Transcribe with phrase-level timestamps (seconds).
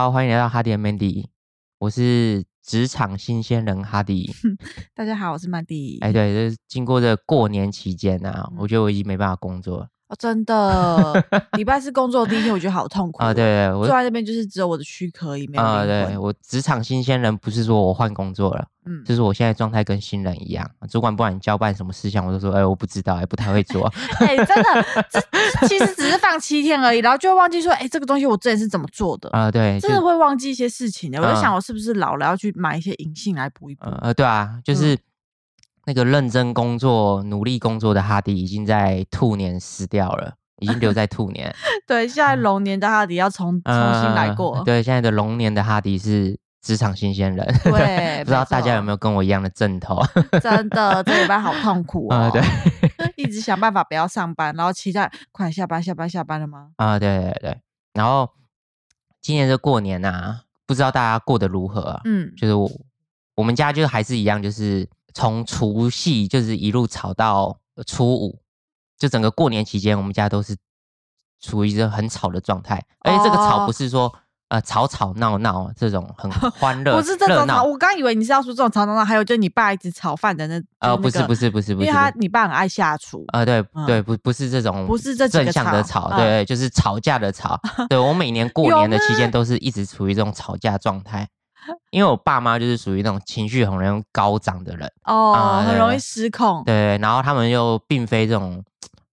[0.00, 1.26] 好，欢迎来到哈迪 Mandy，
[1.78, 4.32] 我是职场新鲜人哈迪。
[4.96, 5.98] 大家好，我是曼蒂。
[6.00, 13.28] 哎，对，就是经过这过年期间啊，嗯我觉得我已经没办法工作了哦，真的，礼拜四工作第一天，我觉得好痛苦啊。
[13.28, 15.84] 哦对，对，我坐在那边就是只有我的躯壳而已，没有啊。
[15.84, 23.86] 对我职场新鲜人不是说我换工作了，嗯，就是我现在状态跟新人一样，主管不管你交办什么事项，我都说哎，我不知道，哎，不太会做。
[24.18, 31.20] 哎，真的，这其实只是放七天而已，然后就会忘记说，哎，这个东西我之前是怎么做的，啊，对，真的会忘记一些事情的。
[31.20, 33.84] 我就嗯想，我是不是老了要去买一些银杏来补一补？
[33.84, 34.98] 呃呃，对啊，嗯就是
[35.86, 41.54] 那个认真工作、努力工作的哈迪，已经在兔年死掉了，已经留在兔年。
[41.86, 44.64] 对，现在龙年的哈迪要重重新来过呃。
[44.64, 47.46] 对，现在的龙年的哈迪是职场新鲜人。
[47.64, 49.98] 对不知道大家有没没有跟我一样的阵头？
[50.42, 52.30] 真的，这礼拜好痛苦啊、哦。
[52.30, 52.42] 对，
[53.16, 56.68] 一直想办法不要上班，然后期待快下班、下班、下班了吗？
[56.76, 57.60] 啊、对对对。
[57.94, 58.28] 然后
[59.22, 62.00] 今年的过年啊，不知道大家过得如何啊？
[62.04, 62.70] 嗯，就是我
[63.36, 68.40] 我们家就还是一样，就是从除夕就是一路吵到初五，
[68.98, 70.56] 就整个过年期间，我们家都是
[71.40, 72.84] 处于一个很吵的状态。
[73.00, 74.12] 而且这个吵哦不是说
[74.48, 87.58] 呃吵吵闹闹这种很 欢乐，不是这种吵，我刚以为你是要说这种吵闹闹，还有就是你爸一直炒饭的那呃，不是不是，不是不是，因为他你爸很爱下厨，呃，对嗯对，不不是这种，不是这正向的吵，吵嗯对，就是吵架的吵。
[87.88, 91.28] 对我每年过年的期间都是一直处于这种吵架状态，
[91.90, 96.62] 因为我爸妈就是属于那种情绪很容易高涨的人，哦，很容易失控。
[96.64, 98.62] 对，然后他们又并非这种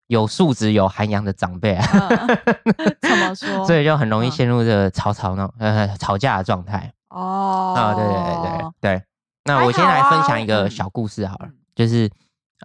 [0.08, 3.66] 有素质、有涵养的长辈啊，嗯 怎么说？
[3.66, 7.94] 所以就很容易嗯陷入这个吵吵闹呃吵架的状态哦，啊。
[7.94, 9.04] 对对对对对。
[9.45, 12.09] 那我先来分享一个嗯小故事好了嗯，就是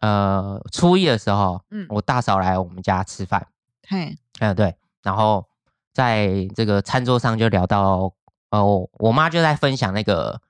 [0.01, 3.47] 呃初一的时候，嗯我大嫂来我们家吃饭，
[3.89, 5.45] 嘿，嗯对，然后
[5.93, 8.13] 在这个餐桌上就聊到，
[8.53, 10.41] 呃我我妈就在分享那个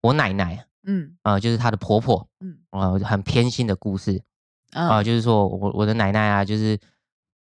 [0.00, 1.16] 我奶奶，嗯。
[1.22, 2.56] 呃就是她的婆婆，嗯。
[2.70, 4.22] 呃很偏心的故事，
[4.72, 6.78] 啊、嗯，就是说我我的奶奶啊，就是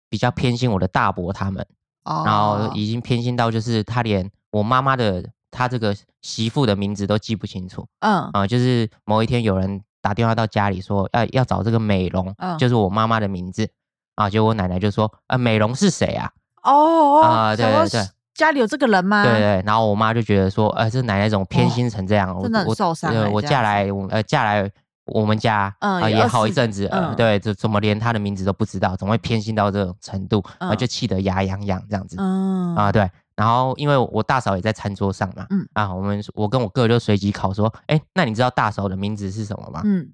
[0.10, 1.66] 比较偏心我的大伯他们，
[2.06, 2.72] 哦然后。
[2.76, 8.30] 已经偏心到就是她连我妈妈的她这个媳妇的名字都记不清楚嗯。
[8.34, 12.58] 啊、就是某一天有人打电话到家里说要要找这个美容，嗯。
[12.60, 13.68] 就是我妈妈的名字。
[14.16, 16.32] 啊，结果我奶奶就说啊美容是谁啊？
[16.62, 19.24] 哦啊对对对家里有这个人吗？
[19.24, 22.34] 对对，然后我妈就觉得说，呃，这奶奶怎么偏心成这样？
[22.36, 24.70] 我哦真的受伤呃我嫁来我呃嫁来
[25.06, 30.44] 我们家，嗯也好一阵子，对，就怎么连她的名字都不知道，怎么会偏心到这种程度？
[30.58, 33.10] 啊，嗯就气得牙痒痒这样子嗯啊，对。
[33.36, 39.82] 然后因为我大嫂也在餐桌上嘛，嗯啊，我们我跟我哥就随机考说，哎，那你知道大嫂的名字是什么吗？
[39.84, 40.08] 嗯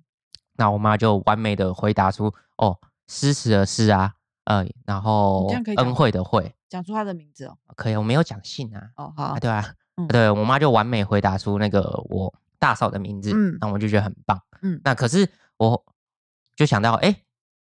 [0.55, 2.75] 那我妈就完美的回答出，哦，
[3.07, 4.11] 诗词的诗啊，
[4.49, 7.55] 呃，然后恩惠的惠，讲出他的名字哦。
[7.75, 9.63] 可以，我没有讲姓啊，哦好啊，，对啊，
[9.97, 14.41] 嗯对我妈就完美回答出那个我大嫂的名字，嗯那我就觉得很棒。
[14.63, 15.85] 嗯那可是我
[16.55, 17.15] 就想到，哎，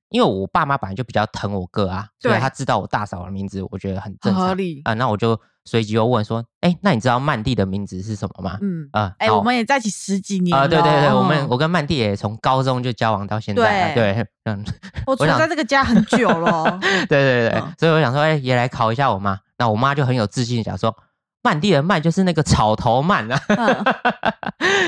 [0.10, 4.58] 因为我爸妈本来就比较疼我哥啊，所以他知道我大嫂的名字，我觉得很很正常。
[4.84, 8.58] 啊、那我就随即又问说，哎，那你知道曼蒂的名字是什么吗？
[8.62, 14.66] 嗯，啊，哎，我们也在一起十几年啊、对对对，我们嗯我跟曼蒂也从高中就交往到现在啊，对对，嗯，
[15.06, 16.80] 我存想在这个家很久了。
[17.08, 19.40] 对对对，嗯所以我想说，哎、也来考一下我妈。
[19.58, 20.96] 那我妈就很有自信地讲说，
[21.42, 23.42] 曼蒂尔曼就是那个草头曼啊。
[23.48, 23.86] 嗯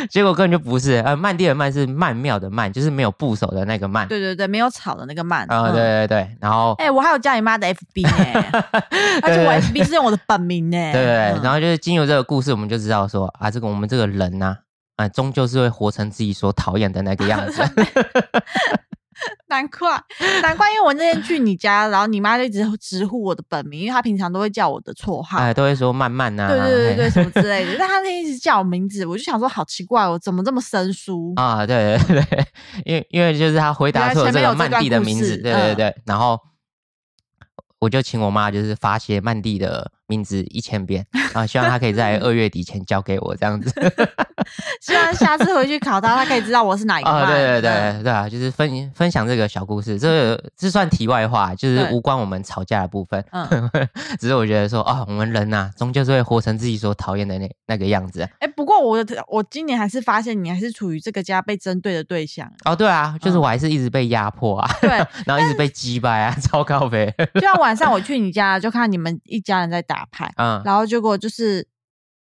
[0.09, 4.07] 结果根本就不是，呃，曼蒂尔曼是曼妙的曼，就是没有部首的那个曼。
[4.07, 5.44] 对对对，没有草的那个曼。
[5.51, 5.81] 啊、嗯对。
[5.81, 6.73] 对对，然后。
[6.79, 8.62] 哎，我还有叫你妈的 FB 呢，
[9.22, 10.78] 而且我 FB 是用我的本名呢。
[10.91, 14.57] 对对对，嗯然后就是经由这个故事，我们就知道说啊，这个我们这个人呐、
[14.97, 17.62] 啊，终究是会活成自己所讨厌的那个样子。
[19.48, 19.90] 难怪，
[20.42, 25.38] 难怪，因为我那天去你家，然后你妈就一直直呼我的本名，因为她平常都会叫我的绰号。
[25.38, 31.34] 哎，都会说慢慢呐、对对对对，什么之类的，但她那天一直叫我名字，我就想说好奇怪哦，怎么这么生疏？
[31.36, 32.45] 啊，对对 对，
[32.86, 36.40] 因为因为就是她回答原来出了这个曼蒂的名字，对对对，然后
[37.80, 43.72] 我就请我妈就是发些曼蒂的名字一千遍啊，希望他可以在二月底前交给我这样子
[44.81, 47.28] 希望下次回去考他，他可以知道我是哪一个啊，曼。
[47.31, 53.48] 对对嗯对对啊，就是分分享这个小故事，这个这算题外话，就是无关我们吵架的部分，嗯，
[54.19, 58.28] 只是我觉得说啊，我们人呐、终究是会活成自己所讨厌的那那个样子。
[58.40, 58.98] 哎，不过我
[59.28, 62.52] 我今年还是发现你还是处于这个家被针对的对象。
[62.66, 64.90] 哦，对啊，就是嗯我还是一直被压迫啊，对，
[65.25, 71.68] 然后一直被击败啊，超高呗，就像晚上我去你家，就看你们一家人在打牌，嗯，然后结果就是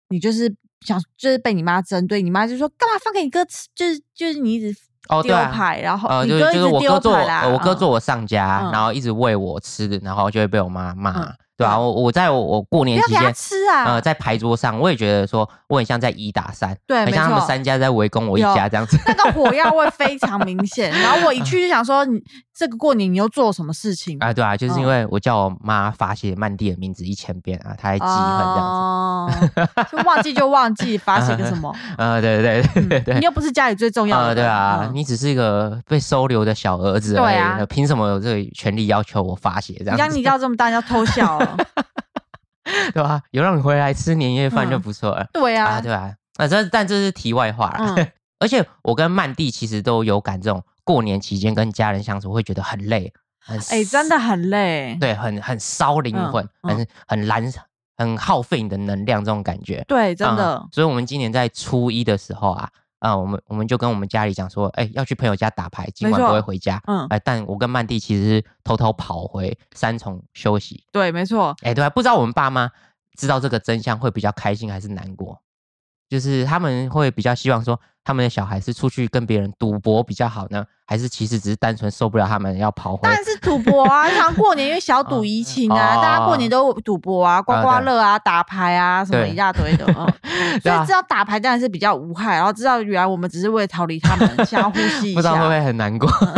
[0.09, 4.77] 你就是想就是被你妈针对，你妈就说干嘛放给你哥吃，就是就是你一直
[5.09, 7.77] 哦，对啊，丢牌，然后呃，你就就是哥一直丢我哥做我牌啦，呃我哥嗯。
[7.77, 8.71] 做我上家，嗯。
[8.71, 11.11] 然后一直喂我吃的，然后就会被我妈骂。
[11.11, 13.85] 嗯对啊、我我在我我过年期间，吃啊！
[13.85, 18.99] 呃，在牌桌上，我也觉得说我很像在一打三，对很像他们三家在围攻我一家这样子。
[19.07, 22.21] 那个火药味非常明 显，然后我一去就想说，你
[22.53, 24.17] 这个过年你又做了什么事情？
[24.19, 29.61] 啊，对啊，就是因嗯为我叫我妈发写曼蒂的名字一千遍啊，她还记恨这样子。
[29.61, 31.73] 哦，就忘记就忘记， 发写个什么？
[31.97, 40.03] 呃，对对对对对你又不是家里最重要的呃，对啊，嗯你只是一个被收留的小儿子而已，对啊呃凭什么有这个权利要求我发写这样子？
[40.03, 41.44] 你让你到这么大，你要偷笑了，
[42.93, 46.47] 对吧、有让你回来吃年夜饭就嗯不错了、对啊，啊，对啊、啊？
[46.47, 47.95] 这但这是题外话啦。
[47.97, 48.07] 嗯。
[48.37, 56.75] 而且我跟曼蒂其实都有感，这种过年期间跟家人相处会觉得很累，很哎，真的很累，对，很很烧灵魂，嗯。
[56.77, 57.53] 很很燃，
[57.97, 59.83] 很耗费你的能量这种感觉。
[59.87, 60.57] 对，真的。
[60.57, 62.69] 嗯，所以我们今年在初一的时候啊，
[63.05, 66.81] 啊、我们我们就跟我们家里讲说，哎、要去朋友家打牌，今晚不会回家。
[66.87, 70.83] 嗯哎、但我跟曼蒂其实是偷偷跑回三重休息。
[70.91, 72.71] 对，没错，哎、对啊，不知道我们爸妈
[73.15, 75.39] 知道这个真相会比较开心还是难过？
[76.09, 83.11] 就是他们会比较希望说，他们的小孩是出去跟别人赌博比较好呢，还是其实只是单纯受不了他们要跑回当？
[83.11, 84.07] 然是赌博啊！
[84.15, 89.85] 像过年因为小赌怡情啊，哦大家过年都赌博啊，刮刮乐啊，打牌啊，什么一大堆的。
[90.61, 96.07] 所以知道打牌当然是比较无害，然后知道原来我们只是为了逃离他们，想要呼吸一不知道会不下，会很难过？
[96.07, 96.29] 不知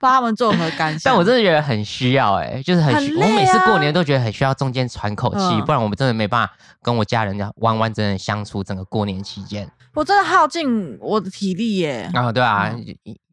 [0.00, 1.02] 道他们作何感想。
[1.12, 6.52] 但我真的觉得很需要哎、就是很需，很啊我每次过年都觉得很需要中间喘口气，嗯不然我们真的没办法
[6.82, 12.08] 跟我家人这样完完整整相处整个过年期间我真的耗尽我的体力耶。
[12.14, 12.72] 啊，对啊，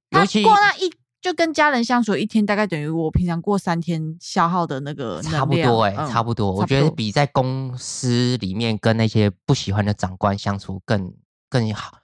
[0.09, 0.91] 尤其过那一
[1.21, 11.13] 就跟家人相处一天，大概等于我平常过三天消耗的那个差不多哎、嗯差不多，我觉得比在公司里面跟那些不喜欢的长官相处更
[11.49, 11.99] 更好，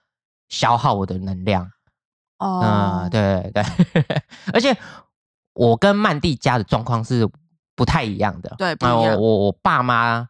[0.47, 1.71] 消耗我的能量。
[2.37, 3.63] 哦嗯，，对对
[4.03, 4.21] 对，
[4.53, 4.77] 而且
[5.53, 7.27] 我跟曼蒂家的状况是
[7.75, 8.49] 不太一样的。
[8.51, 10.27] 呃对不一样我我我爸妈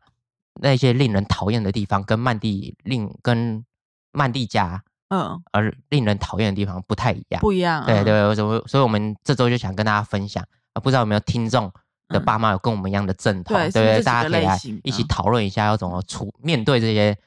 [0.62, 3.66] 那些令人讨厌的地方，跟曼蒂令跟
[4.12, 7.42] 曼蒂家嗯，而令人讨厌的地方不太一样。
[7.42, 7.84] 不一样。
[7.86, 10.44] 嗯，对对，所以所以我们这周就想跟大家分享，
[10.74, 11.66] 啊，不知道有没有听众
[12.08, 14.04] 的嗯爸妈有跟我们一样的阵痛，对对不对？
[14.04, 17.18] 大家可以来一起嗯讨论一下，要怎么处面对这些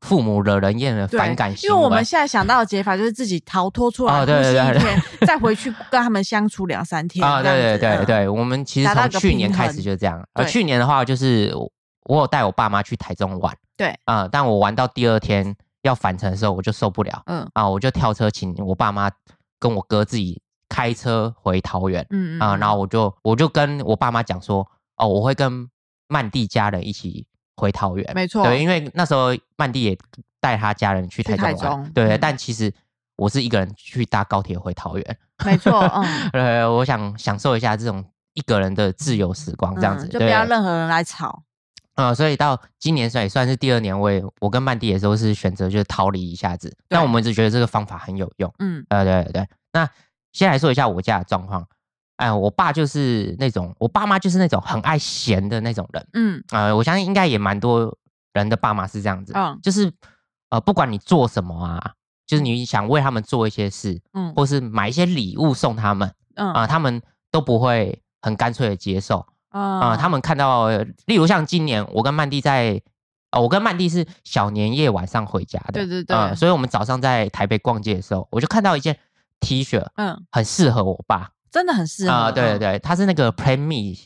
[0.00, 1.72] 父母惹人厌的反感行为。
[1.74, 7.22] 因为我们现在想到的解法就是自己逃脱出来，哦对对对再回去跟他们相处两三天。
[7.26, 10.26] 啊，对对对对，我们其实从去年开始就这样。
[10.32, 11.70] 呃，去年的话就是我
[12.04, 17.48] 我有带我爸妈去台中玩，对，啊、但我玩到第二天要返程的时候，我就受不了嗯。
[17.54, 19.10] 啊，我就跳车请我爸妈
[19.58, 22.80] 跟我哥自己开车回桃园嗯啊，然后嗯。
[22.80, 25.68] 我就我就跟我爸妈讲说，哦，我会跟
[26.08, 27.26] 曼蒂家人一起
[27.56, 28.26] 回桃园，没。
[28.26, 29.98] 错对，因为那时候曼蒂也
[30.40, 31.92] 带他家人去去台中玩，台中。
[31.92, 32.18] 对，嗯。
[32.20, 32.72] 但其实
[33.16, 40.44] 我是一个人去搭高铁回桃园，没错，嗯， 呃，我想享受一下这种一个人的自由时光，这样子，嗯就不要。
[40.44, 41.42] 任何人来吵。
[41.94, 48.52] 呃，所以到今年算也算是第二年，我也我跟曼蒂也都是选择就是逃离一下子，但我们只觉得这个方法很有用。
[48.58, 49.48] 嗯呃，对对对。
[49.72, 49.88] 那
[50.32, 51.66] 先来说一下我家的状况。
[52.16, 56.06] 哎、我爸就是那种，我爸妈就是那种很爱闲的那种人。
[56.12, 57.98] 嗯呃，我相信应该也蛮多
[58.32, 59.92] 人的爸妈是这样子，嗯就是
[60.50, 61.94] 呃，不管你做什么啊，
[62.26, 67.02] 就是你想为他们做一些事，嗯或是买一些礼物送他们嗯啊、他们
[67.32, 69.26] 都不会很干脆的接受。
[69.52, 70.68] 啊、啊他们看到，
[71.06, 72.82] 例如像今年我跟曼蒂在，
[73.30, 78.98] 呃，我跟曼蒂是小年夜晚上回家的，对对对呃所以我们早上在台北逛街的时候，我就看到一件
[79.40, 82.12] T 恤，嗯，很适合我爸真的很适合。
[82.12, 83.96] 啊、对对嗯，对，它是那个 Plan Me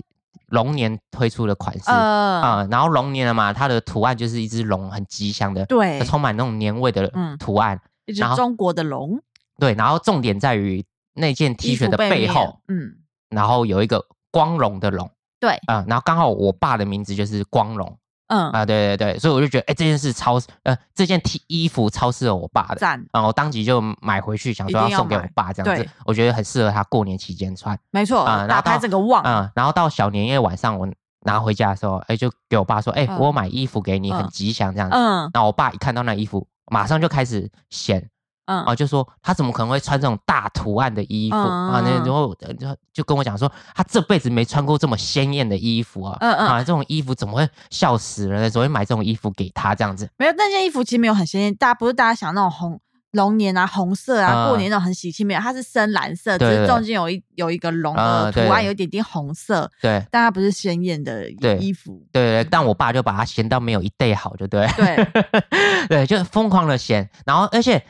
[0.48, 9.20] 龙年推出的款式啊、呃，然后龙年了嘛，它的图案就是一只龙，很吉祥的，对，充满那种年味的嗯图案，一只然后中国的龙
[9.58, 10.84] 对，然后重点在于
[11.14, 12.96] 那件 T 恤的背后，，嗯，
[13.30, 15.10] 然后有一个光荣的龙。
[15.38, 30.88] 对，啊、然后刚好我爸的名字就是光荣嗯，啊、对对对，所以我就觉得，哎，这件事超呃，这件 T 衣服超适合我爸的，赞，然后我当即就买回去，想说要要送给我爸这样子，我觉得很适合他过年期间穿没错，打开啊然后到整个旺，啊、然后到小年夜晚上我
[31.21, 34.97] 拿回家的时候，哎，就给我爸说，哎，嗯我买衣服给你，很嗯吉祥这样子。
[34.97, 35.31] 嗯。
[35.33, 38.09] 然后我爸一看到那衣服，马上就开始嫌
[38.46, 41.80] 嗯啊，就说他怎么可能会穿这种大图案的衣服嗯啊？
[41.84, 48.50] 那嗯然后呃就就跟我讲说，他这辈子没穿过这么鲜艳的衣服啊，嗯嗯啊，这种衣服怎么会笑死人呢？
[48.50, 50.08] 怎么会买这种衣服给他这样子？
[50.16, 52.80] 没有那件衣服其实没有很鲜艳，大家不是大家想那种红
[53.12, 62.02] 龙年啊、红色啊，啊过年那种很喜庆，没有，它是深蓝色，只是对对中间有一有一个龙的图案，有一点点红色，对但它不是鲜艳的衣服。
[62.12, 64.66] 对对，但我爸就把它嫌到没有一 day 好，就对。
[64.76, 65.06] 对，
[65.88, 67.82] 对，就疯狂的嫌，然后而且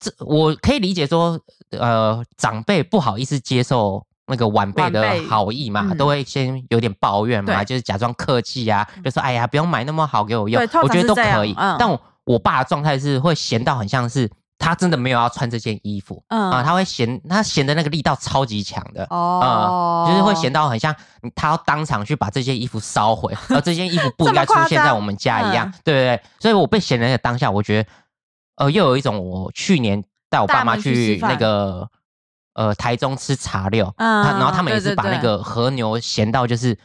[0.00, 1.38] 这我可以理解说，
[1.70, 11.54] 呃，长辈不好意思接受那个晚辈的好意嘛，嗯都会先有点抱怨嘛，对就是假装客气啊，就说哎呀，不用买那么好给我用对，通我觉得都常是这样可以。
[11.56, 19.06] 嗯但我我爸的状态是会闲到很像是他真的没有要穿这件衣服嗯啊，他会嫌，他闲的那个力道超级强的。
[19.08, 20.94] 哦，就是会闲到很像
[21.34, 26.22] 他要当场去把这件衣服烧毁，而这件衣服不 应该出现在我们家一样对对对。
[26.40, 27.88] 所以我被闲人的当下，我觉得
[28.58, 31.88] 呃，又有一种我去年带我爸妈去那个
[32.54, 36.76] 呃台中吃茶六，嗯他然后他们也是把那个和牛咸到就是。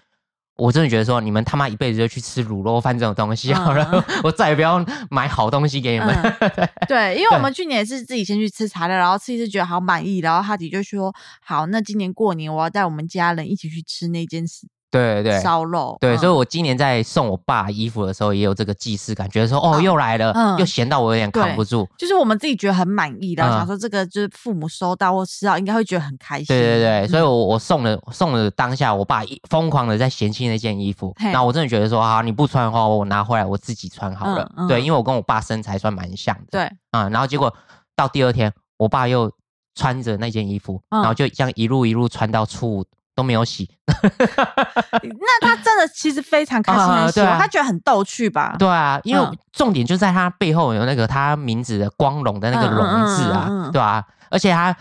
[0.55, 6.09] 我真的觉得说，你们他妈一辈子就去吃卤肉饭这种东西好了，嗯 我再也不要买好东西给你们。
[6.39, 11.11] 嗯对，因为我们去年也是自己先去吃茶料，然后吃一次觉得好满意，然后哈迪就说
[11.41, 14.45] 好，那今年过年我要带我们家人一起去吃那间
[14.93, 15.97] 对对对，烧肉。
[15.99, 21.87] 对，嗯所以我今年在送我爸衣服的时候，也有这个既视感，觉得说哦，又来了，嗯又闲到我有点扛不住。
[21.97, 26.45] 就是我们自己觉得很满意，然后嗯想说这个就是父母收到或吃到，应该会觉得很开心。
[26.45, 34.49] 对对对，所以嗯我我送了送了当下，我爸一疯狂的在嫌弃那件衣服，嘿然后我真的觉得说啊，你不穿的话，我拿回来我自己穿好了。
[34.67, 36.45] 对，因为我跟我爸身材算蛮像的。
[36.51, 37.51] 对，啊、然后结果
[37.95, 39.31] 到第二天，我爸又
[39.75, 42.85] 穿着那件衣服，嗯然后就这样一路一路穿到初五
[43.15, 43.69] 都没有洗。
[43.87, 48.55] 那他真的其实非常开心他觉得很逗趣吧？
[48.59, 54.75] 对啊，因为嗯重点就在他背后有那个他名字的光荣的那个荣字啊，嗯嗯嗯对啊，而且他。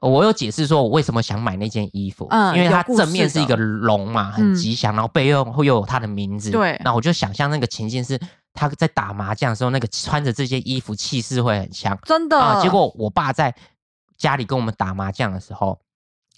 [0.00, 8.16] 我有解释说，我为什么想买那件衣服，嗯因为它正面是一个龙嘛，很嗯吉祥，然后背后会又有他的名字，对那我就想象那个情境是
[8.54, 12.38] 他在打麻将的时候，那个穿着这件衣服气势会很强真的。
[12.38, 12.62] 啊。
[12.62, 13.52] 结果我爸在
[14.16, 15.80] 家里跟我们打麻将的时候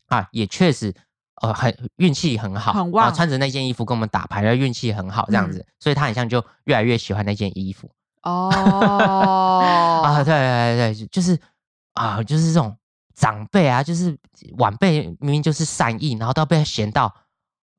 [0.09, 0.95] 啊，也确实
[1.41, 7.91] 呃很运气很好，很旺啊，穿着那件衣服跟我们打牌，然后运气很好这样子，嗯所以他很像就越来越喜欢那件衣服
[8.23, 8.51] 哦
[10.05, 10.23] 啊。
[10.23, 11.39] 对对对对，就是
[11.95, 12.77] 啊，就是这种
[13.15, 14.17] 长辈啊，就是
[14.59, 17.15] 晚辈明明就是善意，然后都被嫌到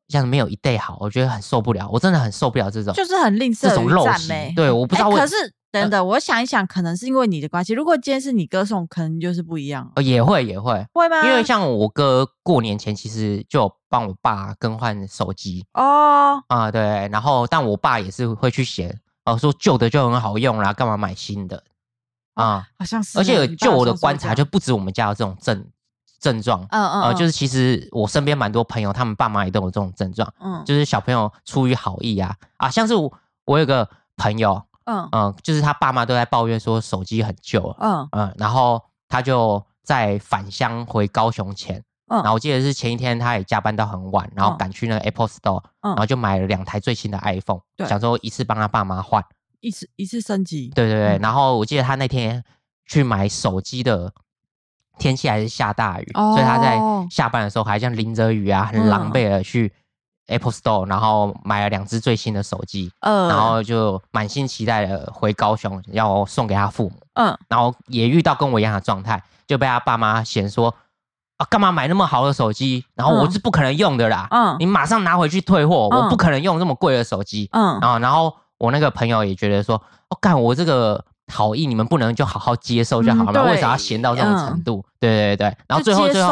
[0.08, 4.54] 像没有一 day 好，我觉得很受不了，我真的很受不了这种就是很吝啬这种陋习。
[4.56, 5.36] 对，我不知道可是
[5.72, 7.74] 等等，我想一想，可能是因为你的关系。
[7.74, 11.26] 如果今天是你歌颂，可能就是不一样了，呃也会也会，会吗？
[11.26, 21.64] 因为像我哥过年前其实就帮我爸更换手机哦，啊，对，然后但我爸也是会去嫌哦，说旧的就很好用啦，干嘛买新的
[22.34, 22.68] 啊？
[22.78, 25.66] 好像是，而且就我的观察，就不止我们家有这种症
[26.20, 33.14] 症状，嗯嗯，呃，嗯就是其实我身边蛮多朋友，他们爸妈也都有这种症状，嗯就是小朋友出于好意啊啊，像是我
[33.46, 33.88] 我有个
[34.18, 34.62] 朋友，
[34.92, 35.10] 嗯。
[35.12, 38.10] 嗯、就是他爸妈都在抱怨说手机很旧了，嗯。
[38.12, 42.18] 嗯，然后他就在返乡回高雄前，嗯。
[42.18, 44.58] 然后我记得是前一天他也加班到很晚，然后嗯。
[44.58, 45.90] 赶去那个 Apple Store，、嗯。
[45.92, 47.88] 然后就买了两台最新的 iPhone，对。
[47.88, 49.24] 想说一次帮他爸妈换。
[49.62, 51.20] 一次一次升级，对对对，嗯。
[51.22, 52.44] 然后我记得他那天
[52.88, 54.12] 去买手机的
[54.98, 56.80] 天气还是下大雨，哦所以他在
[57.12, 59.72] 下班的时候还像淋着雨啊，很狼狈的去
[60.32, 66.96] Apple Store，然后买了两只最新的手机，嗯，然后就满心期待的回高雄要送给他父母。
[67.14, 70.74] 嗯然后也遇到跟我一样的状态，就被他爸妈嫌说
[71.38, 72.86] 啊，干嘛买那么好的手机？
[72.96, 77.50] 然后我嗯是不可能用的啦，嗯你马上拿回去退货，嗯我不可能用这么贵的手机。
[77.52, 79.76] 嗯啊，然后我那个朋友也觉得说，
[80.10, 83.50] 哦，干我这个好意，你们不能就好好接受就好了吗？
[83.50, 84.86] 嗯为啥要闲到这种程度？
[85.00, 86.30] 对对对，然后最后最后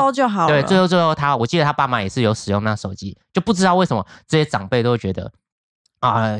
[0.47, 5.31] 对，最后最后他，我记得他爸妈也是有使用那手机，就不知道为什么这些长辈都会觉得
[6.01, 6.37] 啊、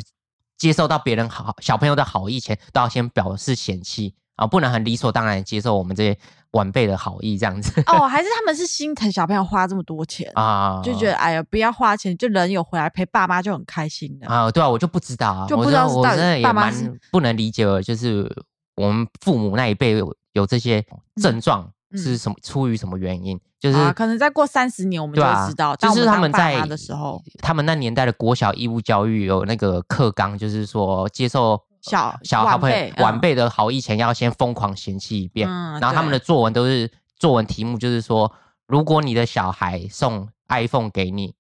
[0.58, 6.18] 接受到别人好小朋友的好意前，都要先表示嫌弃啊，不能很理所当然接受我们这些
[6.52, 14.28] 晚辈的好意这样子哦， 还是他们是心疼小朋友花这么多钱，啊，就觉得哎呀不要花钱，就人有回来陪爸妈就很开心的。
[14.28, 18.34] 啊，对啊，我就不知道啊，就不知道是到底真的也蛮爸妈是不能理解的，就是
[18.78, 20.82] 我们父母那一辈有有这些
[21.22, 23.38] 症状嗯是什么，出于什么原因？
[23.60, 35.48] 就是啊，可能再过三十年我们就会知道，当就是他们在妈的时候，他们那年代的国小义务教育有那个课纲，就是说接受小小好朋友晚辈嗯晚辈的好意前，要先疯狂嫌弃一遍。
[35.48, 38.32] 嗯然后他们的作文都是作文题目，就是说，
[38.68, 41.34] 如果你的小孩送 iPhone 给你，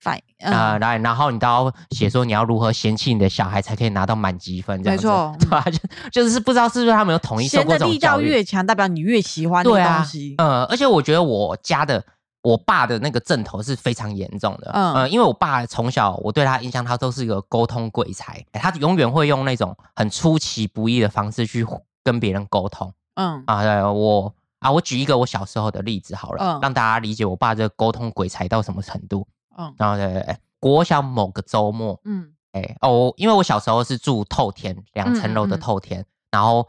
[0.00, 5.64] 反啊，嗯，来，然后你都要写说你要如何嫌弃你的小孩才可以拿到满积分，这样子没错对吧？
[6.10, 10.06] 就就是不知道是不是他们有统一受过这种的力道教育，越强，代表你越喜欢那个对啊。
[10.38, 12.04] 呃，而且我觉得我家的
[12.42, 14.94] 我爸的那个阵头是非常严重的，嗯。
[14.94, 21.64] 呃，因为我爸从小我对他印象，他都是一个沟通鬼才，他永远会用那种很出其不意的方式去
[22.02, 23.42] 跟别人沟通嗯。
[23.46, 23.62] 啊。
[23.62, 26.60] 对我啊，我举一个我小时候的例子好了，嗯。
[26.60, 29.26] 让大家理解我爸这个沟通鬼才到什么程度。
[29.56, 29.72] 嗯。
[29.78, 32.32] 然后对对对，国小某个周末，嗯。
[32.52, 35.60] 哎、哦，因为我小时候是住透天两层楼的嗯嗯嗯。
[35.60, 36.68] 透天，然后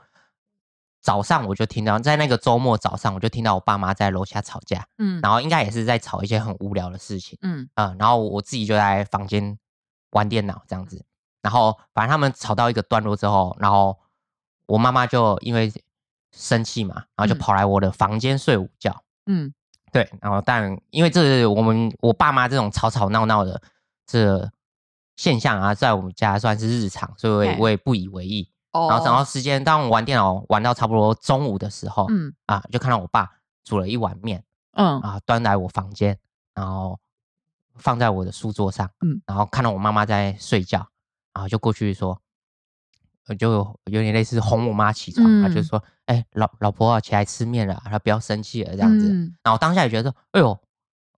[1.03, 5.19] 早上我就听到，在那个周末早上我就听到我爸妈在楼下吵架，嗯。
[5.22, 7.69] 然后应该也是在吵一些很无聊的事情，嗯。
[7.75, 9.60] 嗯，然后我自己就在房间
[10.12, 11.05] 玩电脑这样子，
[11.41, 14.00] 然后反正他们吵到一个段落之后，然后
[14.65, 15.69] 我妈妈就因为
[16.31, 17.38] 生气嘛，然后就嗯。
[17.38, 19.53] 跑来我的房间睡午觉，嗯。
[19.91, 23.62] 对，然后但因为这是我们我爸妈这种吵吵闹闹的
[24.07, 24.50] 这
[25.17, 28.50] 现象啊，在我们家算是日常，所以我也不以为意。
[28.74, 32.34] 哦，然后然后时间，当我玩电脑玩到差不多中午的时候，嗯。
[32.48, 33.30] 啊，就看到我爸
[33.63, 35.00] 煮了一碗面嗯。
[35.01, 36.18] 啊，端来我房间，
[36.53, 37.00] 然后
[37.75, 39.22] 放在我的书桌上，嗯。
[39.25, 40.88] 然后看到我妈妈在睡觉，
[41.34, 42.20] 然后就过去说，
[43.27, 45.63] 呃就有点类似哄我妈起床，啊，就嗯。
[45.63, 49.08] 说，哎、老老婆啊起来吃面了，她不要生气了这样子。
[49.08, 49.36] 嗯。
[49.44, 50.60] 然后当下也觉得说，哎呦，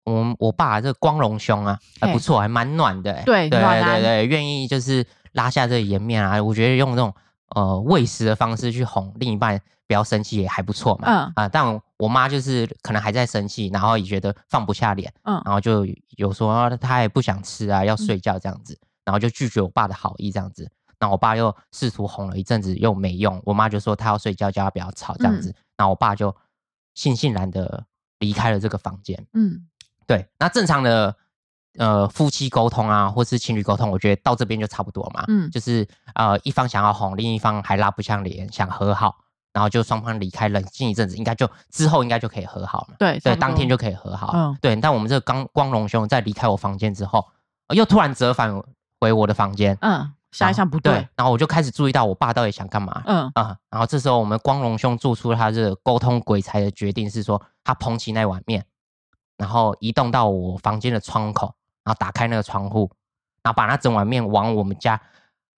[0.04, 7.12] 我我爸这个光荣兄啊，还不错，还蛮暖的、欸，对对对对，愿意就是拉下这个颜面啊，我觉得用这种
[7.56, 15.86] 呃喂食的方式去哄另一半不要生气也还不错嘛，嗯啊，但我妈就是可能还在生气，然后也觉得放不下脸，嗯然后就
[16.18, 20.70] 有说啊她也不想吃啊，要睡觉这样子，然后就拒绝我爸的好意这样子。
[20.98, 23.42] 那我爸又试图哄了一阵子，又没用。
[23.44, 25.54] 我妈就说她要睡觉，叫她不要吵这样子。
[25.76, 26.32] 然后我爸就
[26.96, 27.86] 悻悻然的
[28.20, 29.28] 离开了这个房间。
[29.34, 29.68] 嗯
[30.08, 31.16] 对，那正常的
[31.77, 35.24] 呃夫妻沟通啊，或是情侣沟通，我觉得到这边就差不多嘛。
[35.27, 39.15] 嗯就是呃一方想要哄，另一方还拉不下脸，想和好，
[39.53, 42.96] 然后就双方离开，冷静一阵子，应该就之后应该就可以和好了。
[43.00, 44.32] 对对，当天就就可以和好。
[44.34, 47.25] 嗯对，但我们这个刚光荣兄在离开我房间之后，
[47.67, 48.62] 呃又突然折返
[49.00, 49.77] 回我的房间。
[49.82, 53.01] 嗯想一想不对，然后我就开始注意到我爸到底想干嘛。
[53.05, 58.65] 嗯啊、然后这时候我们光荣兄做出他这个沟通鬼才的决定，是说他捧起那碗面，
[59.38, 61.55] 然后移动到我房间的窗口，
[61.86, 62.92] 然后打开那个窗户，
[63.44, 65.00] 然后把那整碗面往我们家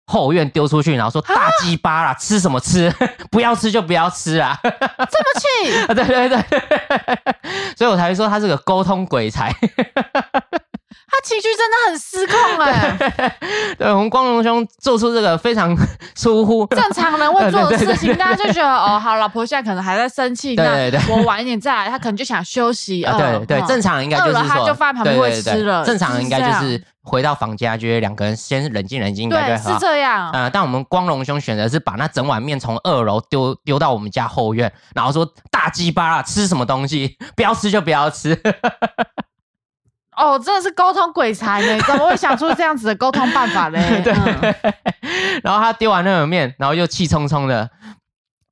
[0.06, 2.94] 后院丢出去，然后说大鸡巴啦，吃什么吃？
[3.32, 4.60] 不要吃就不要吃啊！
[4.62, 4.76] 这么
[5.40, 6.42] 气， 啊，对对对，
[7.76, 9.54] 所以我才会说他是个沟通鬼才。
[11.10, 13.38] 他情绪真的很失控 哎。
[13.78, 15.76] 对，我们光荣兄做出这个非常
[16.16, 23.02] 出乎正常人会做的事情，大家就觉得哦，好，老婆现在可能还在生气，对那我晚一点再来，他可能就想休息。
[23.04, 29.80] 对对，嗯正常人应该就是饿了他说，就放在旁边对对对会吃了正常人应该就就是是回到房间，觉得两个人先冷静冷静，应该对就是。
[29.80, 30.30] 这样。
[30.32, 38.38] 呃，但我们光荣兄选择是把那整碗面从二楼丢丢到我们家后院，然后说大鸡巴啊，吃什么东西， 不要吃就不要吃。
[40.18, 43.80] 哦，真的是沟通鬼才呢，怎么会想出这样子的沟通办法呢？
[44.04, 44.56] 对，嗯
[45.44, 47.70] 然后他丢完那碗面，然后又气冲冲的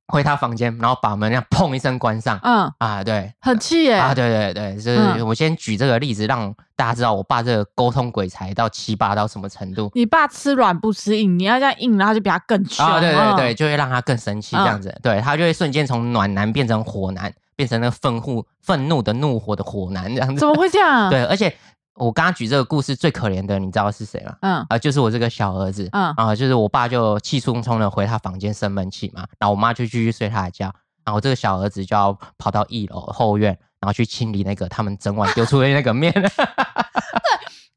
[0.08, 2.38] 回他房间，然后把门这样砰一声关上。
[2.42, 3.94] 嗯，啊，对，很气耶。
[3.94, 9.90] 啊，对对对，就是嗯我先举这个例子，让大家知道我爸这个沟通鬼才到七八到什么程度。
[9.94, 12.86] 你爸吃软不吃硬，你要这样硬，然后就比他更凶。
[12.86, 20.38] 啊，对对对，嗯，就会让他更生气，这样子，对他就会瞬间从暖男变成火男，变成那个愤怒愤怒的怒火的火男这样子。
[20.38, 21.08] 怎么会这样？
[21.10, 21.52] 对，而且
[21.94, 24.36] 我刚刚举这个故事最可怜的，你知道是谁吗？
[24.42, 30.70] 嗯啊、就是我这个小儿子，嗯啊、就是我爸就气冲冲的回他房间生闷气嘛，然后我妈就继续睡他的觉，
[31.04, 36.12] 然后这个小儿子就要跑到一楼后院，然后去清理那个他们整晚丢出的那个面。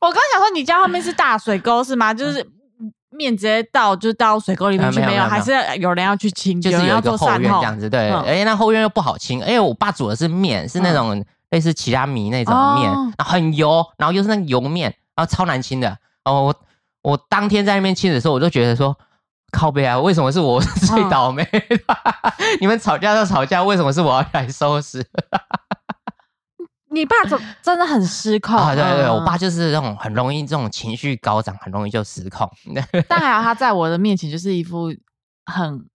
[0.02, 2.14] 我刚想说，你家后面是大水沟是吗？
[2.14, 2.46] 就是
[3.20, 15.98] 面直接倒，就倒水沟里面去，没有，还是有人要去清，就是有一个后院这样子，对，嗯而且那后院又不好清，因为我爸煮的是面，是那种类似其他米那种面，哦然后很油，然后又是那个油面，然后超难清的。
[16.24, 16.56] 哦，我
[17.02, 18.98] 我当天在那边清的时候，我就觉得说。
[19.52, 19.98] 靠背啊！
[19.98, 21.44] 为什么是我 最嗯倒霉？
[22.62, 25.04] 你们吵架就吵架，为什么是我要来收拾？
[26.92, 32.50] 你爸怎 真的很失控啊，对对我爸就是那种很容易这种情绪高涨，很容易就失控。
[33.08, 34.94] 但还好他在我的面前就是一副
[35.46, 35.86] 很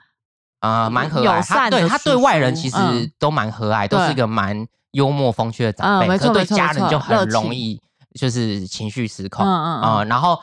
[0.60, 2.76] 啊，蛮和友蔼，他善的对他对外人其实
[3.18, 6.06] 都蛮和蔼，都是一对个蛮幽默风趣的长辈。
[6.06, 7.80] 嗯没可对错没错没家人就很容易
[8.18, 9.44] 就是情绪失控。
[9.44, 10.40] 嗯嗯啊、嗯然后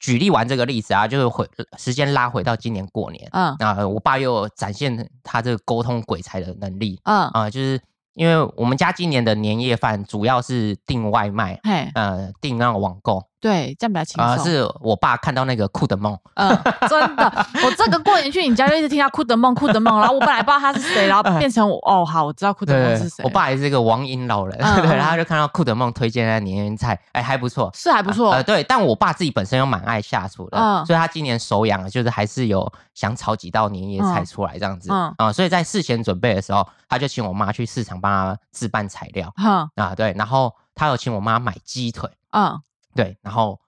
[0.00, 1.48] 举例完这个例子啊，就是回
[1.78, 7.80] 时间拉回到今年过年，嗯啊、我爸又展现他这个沟通鬼才的能力嗯，啊、就是
[8.14, 14.46] 因为我们家今年的年夜饭主要是订外卖，哎，呃，订那种网购对，这样比较轻啊、松。
[14.46, 16.48] 是我爸看到那个酷的梦，嗯，
[16.88, 17.24] 真的，
[17.64, 24.96] 我这个过年去你家就一直听他哭的梦，哭的梦，然后我本来不知道他是谁，然后变成我哦，好，我知道哭的梦是谁，我爸也是一个网瘾老人，嗯对，嗯。
[24.96, 28.30] 然后他就看到酷的梦推荐的年夜菜，哎，还不错，是还不错。
[28.30, 30.86] 呃，，对，但我爸自己本身又蛮爱下厨的，嗯。
[30.86, 35.12] 所以他今年手痒，就是还是有想炒几道年夜菜出来这样子，嗯。
[35.18, 39.32] 啊、所以在事前准备的时候，他就请我妈去市场帮他置办材料。
[39.36, 42.60] 哼，啊，对，然后他有请我妈买鸡腿，嗯
[42.94, 43.58] 对，然后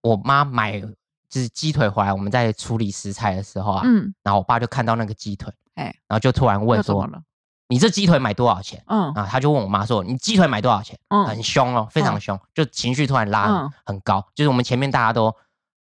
[0.00, 7.22] 我妈买就是鸡腿回来，我们在处理食材的时候啊，嗯，然后我爸就看到那个鸡腿，哎然后就突然问说又怎么了
[7.68, 15.34] ？：“你这鸡腿买多少钱？”嗯啊，他就问我妈说：“你鸡腿买多少钱？”嗯很凶哦，非常嗯凶，就情绪突然拉嗯很高，就是我们前面大家都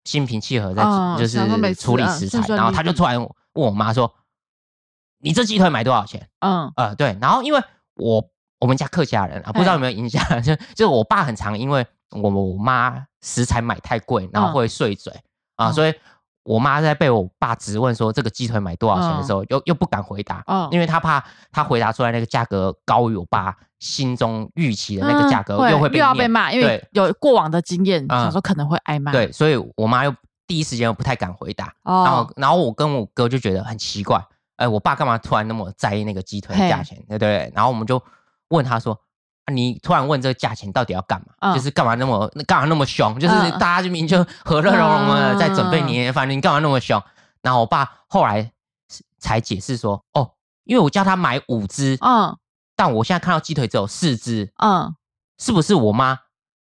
[0.04, 1.38] 心平气和在嗯就是
[1.75, 4.13] 处理嗯食材，然后他就突然问我妈说
[5.19, 7.60] ：“你这鸡腿买多少钱嗯？”呃，对，然后因为
[7.95, 8.23] 我
[8.60, 14.54] 我们家客家人啊，不知道有没有影响， 就就是我爸很常因为我我妈食材买太贵，然后嗯。
[14.54, 15.13] 会碎嘴
[15.56, 15.74] 啊，嗯。
[15.74, 15.93] 所以
[16.43, 28.22] 我妈在被我爸质问说这个鸡腿买多少钱的时候，又又不敢回答，嗯，因为他怕他回答出来那个价格高于我爸心中预期的那个价格，嗯又会被又要被骂，因为有过往的经验，嗯。
[28.22, 29.12] 想说可能会挨骂。
[29.12, 30.15] 对，所以我妈又
[30.48, 34.19] 第一时间又不太敢回答，然后哦，然后我跟我哥就觉得很奇怪，
[34.56, 37.52] 哎，我爸干嘛突然那么在意那个鸡腿的价钱，对不对？
[37.54, 38.02] 然后我们就
[38.48, 39.00] 问他说。
[39.50, 41.34] 啊你突然问这个价钱到底要干嘛？
[41.40, 43.20] 嗯就是干嘛那么干嘛那么凶？
[43.20, 47.02] 就是嗯大家就明明就和乐融融的嗯在准备年夜饭，你干嘛那么凶？
[47.42, 48.52] 然后我爸后来
[49.18, 50.32] 才解释说，哦，
[50.64, 52.38] 因为我叫他买五只，嗯
[52.76, 54.96] 但我现在看到鸡腿只有四只，嗯，
[55.38, 56.20] 是不是我妈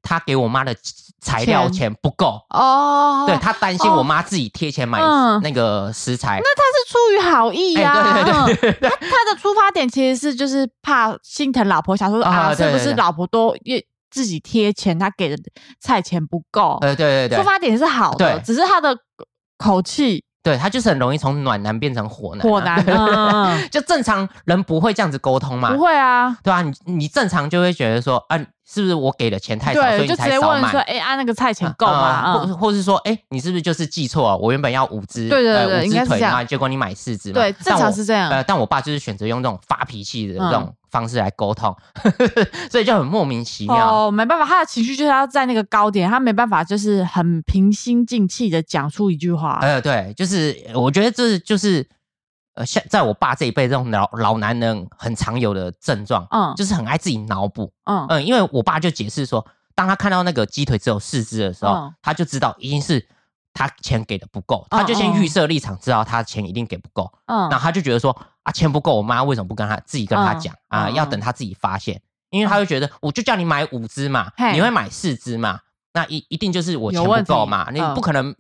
[0.01, 0.75] 她给我妈的
[1.21, 1.93] 材料钱钱。
[2.01, 2.39] 不够？
[2.49, 5.39] 哦，对，他担心我妈自己贴钱买嗯。
[5.41, 6.39] 那个食材。
[6.43, 8.71] 那他是出于好意呀、哎，对对对对。
[8.73, 15.37] 对嗯 他的出发点其实是就是怕心疼老婆，想说啊啊，是不是老婆都越自己贴钱，他给的
[15.79, 16.77] 菜钱不够？
[16.81, 18.43] 对对对对，出发点是好的，对。
[18.43, 18.97] 只是他的
[19.57, 20.23] 口气。
[20.43, 22.49] 对他就是很容易从暖男变成火男啊。
[22.49, 22.59] 火
[23.51, 25.71] 男， 就正常人不会这样子沟通嘛。
[25.71, 26.63] 不，会啊，对啊？
[26.63, 30.79] 你你正常就会觉得说，啊，是不是我给的钱太少，所对，以你就直才少买接问说，？
[30.81, 32.23] 哎，按那个菜钱够吗？
[32.25, 34.37] 呃或嗯，或是说，哎，你是不是就是记错了？
[34.37, 37.33] 我原本要五只，对对呃对五只腿，然后结果你买四只嘛。
[37.35, 38.29] 对，正常是这样。
[38.29, 41.75] 呃，但我爸就是选择用这种发脾气的嗯这种方式来沟通，
[42.71, 44.05] 所以就很莫名其妙。
[44.07, 49.59] 哦，没办法，他的情绪就是要在那个高点，他没办法就是很平心静气的讲出一句话。
[49.61, 51.85] 呃，对，就是我觉得这就是
[52.61, 57.71] 呃，像在我爸这一辈这种老老男人很常有的症状，嗯就是很爱自己脑补。
[57.85, 63.07] 嗯嗯，因为我爸就解释说，当他看到那个鸡腿只有四只的时候，嗯他就知道一定是
[63.53, 70.85] 他钱给的不够，嗯他就先嗯预设立场，知道他钱一定给不够，嗯然后他就觉得说啊，钱不够，我妈为什么不跟他自己跟他嗯讲、啊？
[70.87, 75.59] 嗯要等他自己发现，因为他就觉得我就叫你买五只嘛，你会买四只嘛？
[75.93, 78.33] 那一一定就是我钱不够嘛，你嗯不可能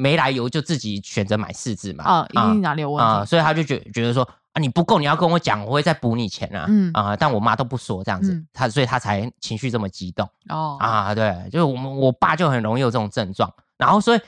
[0.00, 2.04] 没来由就自己选择买四只嘛？
[2.04, 3.26] 啊，一定哪里有问啊、题？
[3.26, 6.64] 所以他就觉觉得说啊，你不够，你要跟我讲，我会再补你钱啊。
[6.68, 11.14] 嗯啊、但我妈都不说这样子，嗯他所以他才情绪这么激动哦，啊。
[11.14, 14.20] 对，就是我们我爸就很容易有这种症状，然后所以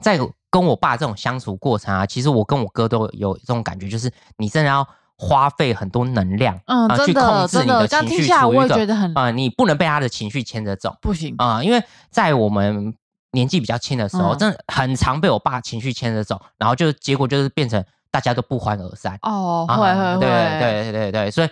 [0.00, 0.18] 在
[0.50, 12.94] 跟我爸这种相处过程啊，其实我跟我哥都有这种感觉，就是你真的要花费很多能量，啊，去控制你的情绪，我也觉得很啊、你不能被他的情绪牵着走不行，啊、因为在我们
[13.32, 14.38] 年纪比较轻的时候，嗯。
[14.38, 19.18] 真的很常被我爸情绪牵着走，然后就结果就是变成大家都不欢而散。
[19.22, 21.48] 哦，啊会会会，对对对对对，所以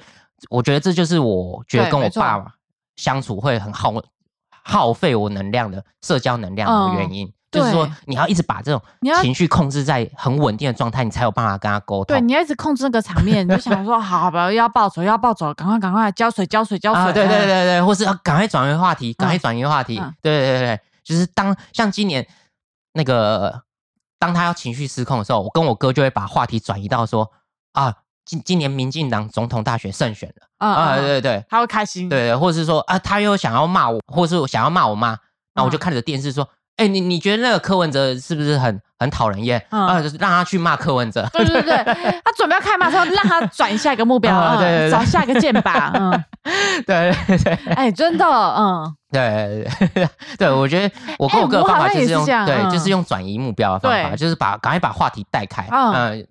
[0.51, 2.45] 我觉得这就是我觉得跟我爸
[2.97, 3.95] 相处会很耗
[4.63, 8.83] 耗费我能量的社交能量的原因，就是说你要一直把这种
[9.23, 12.17] 情绪控制在很稳定的状态，你才有办法跟他沟通。
[12.17, 17.47] 对，你要一直控制那个场面，你就想说，好 好吧，要暴走，要暴走，赶快赶快浇水浇水浇水，啊，对对嗯。
[17.47, 19.99] 对对，或是要赶快转移话题，赶快转移话题。
[19.99, 20.15] 嗯。
[20.21, 22.27] 对对对对，就是当像今年
[22.93, 23.63] 那个，
[24.19, 27.33] 当他要情绪失控的时候，我跟我哥就会把话题转移到说
[27.73, 27.95] 啊，
[28.27, 35.19] 今今年民进党总统大选胜选了嗯啊，嗯，对对对他会开心，对对，或者是说啊，他又想要骂我，或是我想要骂我妈，
[35.55, 36.47] 那我就嗯看着电视说。
[36.79, 39.63] 哎、你你觉得那个柯文哲是不是很很讨人厌？
[39.71, 39.87] 嗯。
[39.87, 41.29] 啊，就是让他去骂柯文哲。
[41.33, 41.75] 对对对，
[42.25, 44.91] 他准备要开骂之后，让他转移下一个目标， 嗯啊对对对。
[44.91, 46.25] 找下一个箭靶，嗯，
[46.87, 47.55] 对对对。
[47.75, 52.71] 哎，真的，嗯， 对对对，我觉得我跟哎我哥的方法就是用、对，嗯。
[52.71, 55.67] 就是用转移目标的方法，就是把赶快把话题带开。
[55.71, 55.93] 嗯。
[55.95, 56.27] 嗯，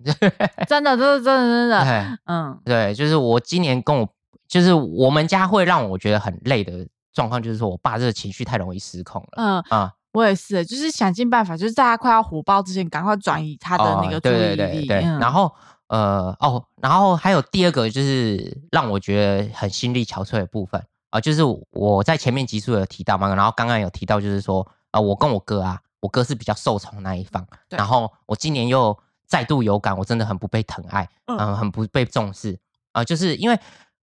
[0.66, 2.58] 真的，真的，真的，真的，哎嗯。
[2.64, 4.08] 对，就是我今年跟我，
[4.48, 6.72] 就是我们家会让我觉得很累的
[7.12, 9.28] 状况，就是说我爸这个情绪太容易失控了。
[9.36, 15.18] 嗯，啊，我也是，就是想尽办法，就是在他快要火爆之前，赶快转移他的那个注意哦对力，对对对，嗯。
[15.18, 15.54] 然后
[15.88, 20.82] 呃哦，然后还有第二个就是让我觉得很心力憔悴的部分。
[21.10, 27.76] 啊、就是我在前面集数有提到嘛，然后刚刚有提到就是说啊、我跟我哥啊，我哥是比较受宠那一方，对。
[27.76, 31.38] 然后我今年又再度有感，我真的很不被疼爱，嗯。
[31.38, 32.58] 嗯、很不被重视。
[32.92, 33.58] 啊、就是因为。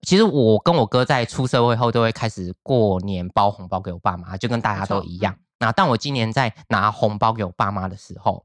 [0.06, 5.34] 其实我跟我哥在出社会后都会开始过年包红包给我爸妈，就跟大家都一样。
[5.64, 8.44] 那但我今年在拿红包给我爸妈的时候，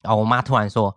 [0.00, 0.96] 然后我妈突然说：“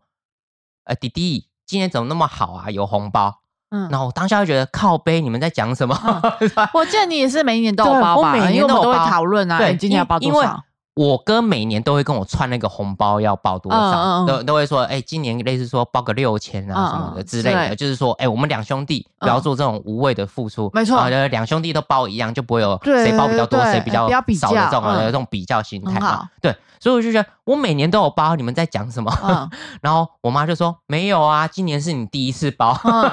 [0.86, 2.70] 呃，弟弟，今年怎么那么好啊？
[2.72, 5.94] 有红包。”嗯然后我当下就觉得靠背，你们在讲什么？
[6.74, 8.30] 我记得你也是每一年都有对包吧？
[8.30, 10.64] 我每年因为我们都会都有包讨论啊，对今年要包因因为多少？
[10.98, 26.00] 我哥每年都会跟我串那个红包要包多少，都都会说，哎、今年类似说包个六千啊嗯什么的嗯之类的，对就是说，哎、我们两兄弟不要做这种无谓的付出，没错两兄弟都包一样，就不会有谁包比较多，谁比较少的这种、较嗯呃这种比较心态。
[26.42, 29.16] 对，所以我就觉得我每年都有包，你们在讲什么？
[29.24, 29.50] 嗯
[29.82, 32.76] 然后我妈就说没有啊，今年是你第一次包。
[32.84, 33.04] 嗯，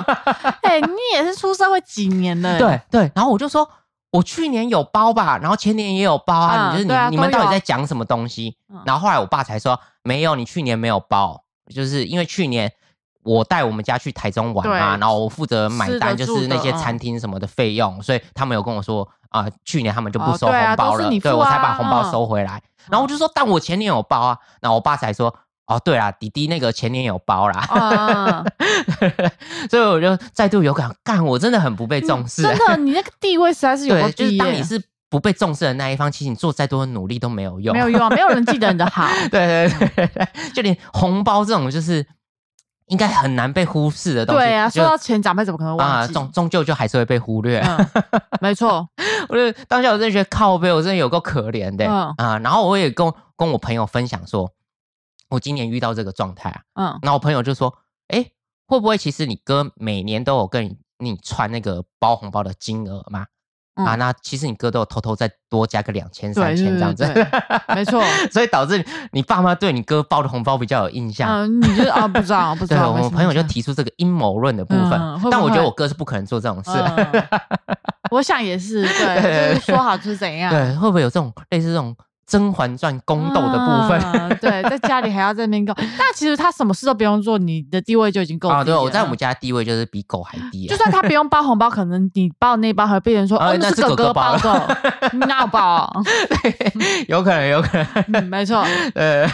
[0.62, 2.57] 哎、你也是出社会几年了？
[2.59, 3.68] 对对，然后我就说，
[4.14, 8.57] 我去年有包吧，然后前年也有包啊，嗯你就是你、啊你们到底在讲什么东西？
[8.72, 11.42] 嗯然后后来我爸才说，没有，你去年没有包，
[11.74, 12.72] 就是因为去年。
[13.27, 22.62] 我带我们家去台中玩嘛，然后我负责买单，就是那些餐厅什么的费用，所以他们有跟我说啊、去年他们就不收红包了，对我才把啊红包嗯收回来。
[22.90, 25.35] 然后我就说，但我前年有包啊，然后我爸才说，
[25.66, 28.44] 哦，对啦，弟弟那个前年有包啦，嗯，
[29.70, 39.09] 所以我就再度有感，干，我真的很不被重视、真的，你那个地位实在是有就是当你是不被重视的那一方，其实你做再多的努力都没有用，没有用啊，没有人记得你的好。
[39.33, 42.05] 对对对对，就连红包这种就是
[42.88, 46.12] 应该很难被忽视的东西，对啊，就说到钱，长辈怎么可能啊，忘记？
[46.12, 47.61] 终终究就还是会被忽略。
[47.61, 47.87] 嗯，
[48.42, 48.87] 没错，
[49.31, 52.38] 我就当下我真的觉得靠背，我真的有够可怜的、嗯啊。
[52.40, 54.50] 然后我也跟跟我朋友分享说，
[55.35, 57.75] 我今年遇到这个状态啊，嗯，然后我朋友就说，
[58.09, 58.25] 哎，
[58.66, 63.27] 会不会其实你哥每年都有跟你你传那个包红包的金额嘛？
[63.77, 67.27] 嗯啊，那其实你哥都有偷偷再多加个两千、三千对这样子，对
[67.75, 68.01] 没错。
[68.31, 71.29] 所以导致你你爸妈对你哥包的红包比较有印象。
[71.29, 72.92] 嗯，你就啊不知道， 不知对，道。
[72.92, 74.90] 我朋友就提出这个阴谋论的部分，
[75.29, 76.70] 但我觉得我哥是不可能做这种事。
[76.97, 77.27] 嗯
[78.11, 80.53] 我想也是，对，对就是说好就是怎样。
[80.53, 81.92] 对，会不会有这种类似这种
[82.26, 84.00] 《甄嬛传》宫斗的部分？
[84.14, 88.60] 嗯对，在家里还要在那边搞， 但其实他什么事都不用做，你的地位就已经够低了。
[88.60, 90.70] 啊，对，我在我们嗯家地位就是比狗还低、啊。
[90.70, 94.78] 就算他不用包红包，可能你包的那包还会被人说，哦，啊那是是哥哥哥包包的，
[95.12, 95.90] 你包
[96.42, 96.72] 对？
[97.08, 99.26] 有可能，有可能，嗯，没错，呃，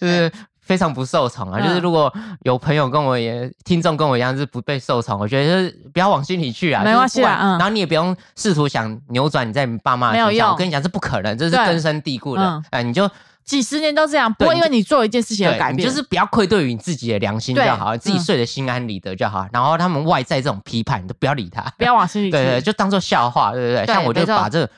[0.00, 0.30] 就是
[0.62, 1.58] 非常不受宠啊。
[1.60, 12.64] 嗯就是如果有朋友跟我也听众跟我一样是不被受宠，我觉得就是不要往心里去啊，没关系啊嗯然后你也不用试图想扭转你在你爸妈的没有，用我跟你讲，这不可能，这是根深蒂固的嗯。
[12.70, 13.10] 哎，你就
[13.44, 15.78] 几十年都这样，不因为你做一件事情而，改变。
[15.78, 19.44] 你就是不要愧对于你自己的良心就对好，自己嗯睡得心安理得就好。
[19.52, 21.60] 然后他们外在这种批判，你都不要理他。
[21.76, 22.30] 不要往心里去。
[22.38, 23.84] 对对，就当做笑话，对不对？
[23.84, 24.70] 对像我就把这个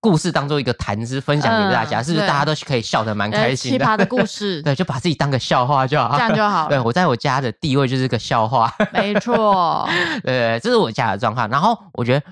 [0.00, 3.78] 故事当做一个谈资分享给大家，嗯是不是大家都可以笑得蛮呃开心的？
[3.78, 6.80] 奇葩的故事， 对，就把自己当个笑话就好，这样就好对。
[6.80, 9.86] 我在我家的地位就是个笑话，没错，
[10.24, 11.48] 对，这是我家的状况。
[11.50, 12.22] 然后我觉得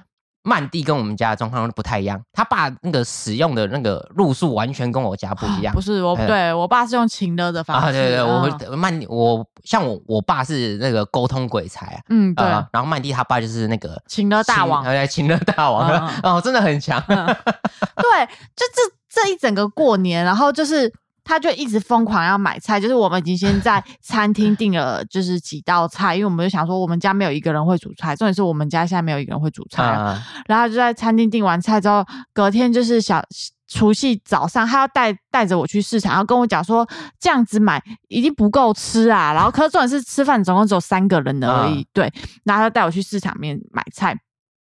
[0.48, 5.80] 曼蒂跟我们家的状况不太一样，他爸那个使用的那个路数完全跟我家不一样不。
[5.80, 7.86] 是我，哎对我爸是用情勒的方式。
[7.88, 16.98] 啊，对对，我曼我像我我爸是那个沟通鬼才啊，嗯，对，呃然后曼蒂他爸就是那个情勒大王情呃，情乐大王 哦，真的很强。
[17.06, 20.92] 对，就这这一整个过年，然后就是
[21.28, 33.22] 他就一直疯狂要买菜，就是我们已经先在餐厅订了就是几道菜，因为我们就想说我们家没有一个人会煮菜，重点是我们家现在没有一个人会煮菜，啊，然后就在餐厅订完菜之后，隔天就是小。
[33.70, 36.88] 除夕早上，他要带带着我去市场，然后跟我讲说
[37.20, 39.34] 这样子买已经不够吃啊。
[39.34, 42.10] 然后，可是重点是吃饭总共只有三个人而已，嗯对。
[42.44, 44.16] 然后他带我去市场面买菜，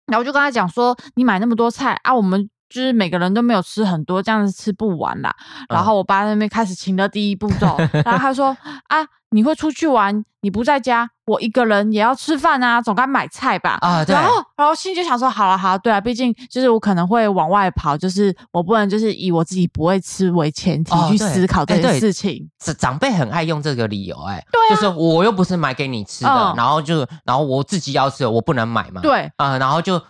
[0.07, 5.35] 然后我就跟他讲说，你买那么多菜啊，我们就是每个人都没有吃很多，这样子吃不完啦。
[5.67, 8.55] 然后我爸那边开始请的第一步骤，然后他说
[8.87, 13.77] 啊，你会出去玩，你不在家，我一个人也要吃饭啊，总该买菜吧。
[13.81, 22.49] 啊，对，然后，然后心里就想说，好了，好了，对啊，毕竟就是我可能会往外跑，就是我不能就是以我自己不会吃为前提去思考这件事情。
[22.59, 30.01] 长长辈很爱用这个理由，哎，对啊就是我又不是买给你吃的，嗯然后就然后我自己要吃，我不能买嘛，对，啊，然后就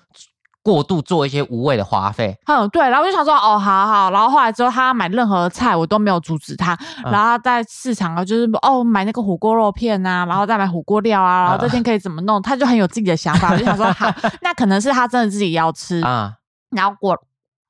[0.61, 6.73] 过度做一些无谓的花费，嗯，对，然后我就想说，哦，好好，然后后来之后他买任何菜我都没有阻止他，
[7.05, 7.11] 嗯。
[7.11, 16.33] 然后他在市场啊，就是哦买那个火锅肉片啊，然后再买火锅料啊，然后这天可以怎么弄，他就很有自己的想法， 我就想说，好，那可能是他真的自己要吃，啊，
[16.71, 17.17] 然后过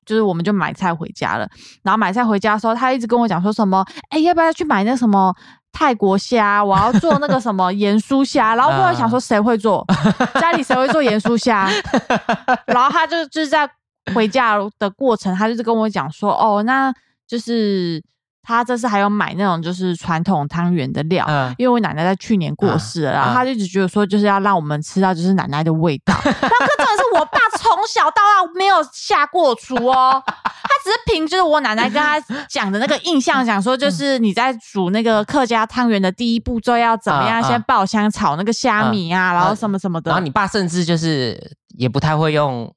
[0.04, 1.48] 就是我们就买菜回家了，
[1.84, 5.32] 然后买菜回家的时候，他一直跟我讲说什么，哎，要不要去买那什么
[5.72, 6.62] 泰国虾？
[6.64, 8.54] 我要做那个什么 盐酥虾。
[8.54, 9.84] 然后我在想说谁会做，
[10.40, 11.68] 家里谁会做盐酥虾？
[12.66, 13.68] 然后他就就是在
[14.14, 16.92] 回家的过程，他就是跟我讲说，哦，那
[17.26, 18.02] 就是
[18.50, 21.24] 他这次还有买那种就是传统汤圆的料。
[21.28, 26.14] 嗯，因为我奶奶在去年过世了，然后嗯他就一直觉得说，就是要让我们吃到就是奶奶的味道。
[26.24, 26.38] 那这
[26.76, 40.10] 可重点是我爸从小到大没有下过厨哦，他只是凭就是我奶奶跟他讲的那个印象，讲说就是你在煮那个客家汤圆的第一步骤要怎么样，先爆香炒那个虾米啊，然后什么什么的。
[40.10, 42.72] 然后你爸甚至就是也不太会用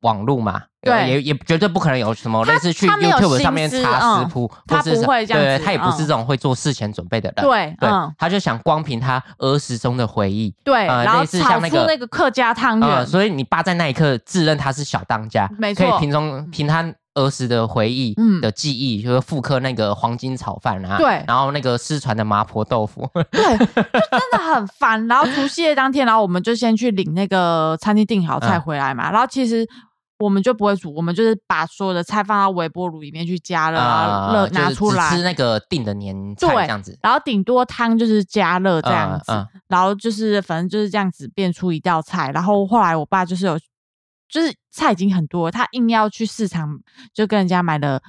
[0.00, 1.08] 网络嘛，对。
[1.08, 6.06] 也也绝对不可能有什么他类似去 YouTube 上面查食嗯谱，他不会这样对，子他也不是嗯。
[6.06, 16.84] 这种会做事前准备的人，对，对嗯，，他就想光凭他儿时中的回忆，对，然后炒出像那个那个客家汤呃，圆，所以你爸在那一刻自认他是小当家，没错可以凭中凭他
[17.14, 18.40] 儿时的回忆嗯。
[18.40, 21.24] 的记忆，就是复刻那个黄金炒饭啊，对。
[21.26, 25.04] 然后那个失传的麻婆豆腐， 对，就真的很烦。
[25.08, 28.60] 然后除夕夜当天，然后我们就先去领那个餐厅订好菜嗯。
[28.60, 29.10] 回来嘛。
[29.10, 29.66] 然后其实
[30.18, 35.22] 我们就不会煮，我们就是把所有的菜放到微波炉里面去加热，然后热就是拿出来只吃。
[35.22, 39.32] 那个定的年菜对这样子，然后顶多汤就是加热这样子，
[39.68, 42.30] 然后就是反正就是这样子变出一道菜。
[42.32, 43.58] 然后后来我爸就是有，
[44.28, 46.68] 就是菜已经很多了，他硬要去市场
[47.14, 48.00] 就跟人家买了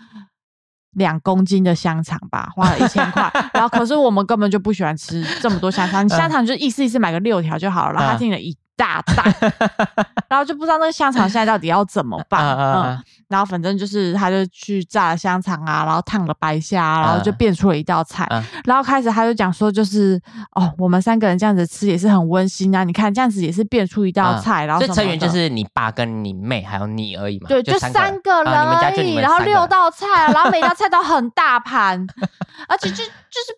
[0.94, 3.32] 两公斤的香肠吧，花了一千块。
[3.54, 7.94] 然后可是我们根本就不喜欢吃这么多香肠，你香肠就意思意思买个六条就好了。
[7.94, 9.52] 然后他嗯订了一大袋，
[10.30, 12.58] 然后就不知道那个香肠现在到底要怎么办。
[12.58, 18.26] 嗯然后反正就是他就去炸了香肠啊，然后烫了白虾啊，然后就嗯变出了一道菜。
[18.32, 20.20] 嗯然后开始他就讲说，就是
[20.56, 22.84] 哦，我们三个人这样子吃也是很温馨啊。
[22.84, 32.08] 你看这样子也是变出一道嗯菜，然后成员就是你爸跟你妹还有你而已嘛，对，就三三个人而已，然后六道菜啊，然后每道菜都很大盘，
[32.68, 33.54] 而且就就是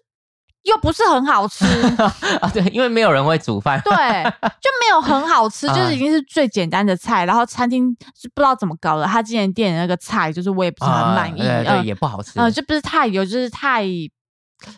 [0.63, 1.65] 又不是很好吃，
[2.41, 7.25] 啊，对，因为没有人会煮饭，对，就没有很好吃， 啊就是已经是最简单的菜。
[7.25, 13.85] 然后餐厅是不知道怎么搞的，他今年店的那个菜就是我也不是很满意，啊对对，嗯也不好吃，嗯，就不是太油，就是太。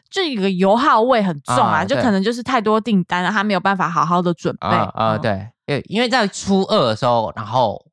[0.09, 4.65] 就一个油耗味很重啊，啊就可能就是太多订单了，他没有办法好好的准备。
[4.65, 5.51] 啊对，
[5.89, 7.85] 因为在初二的时候，然后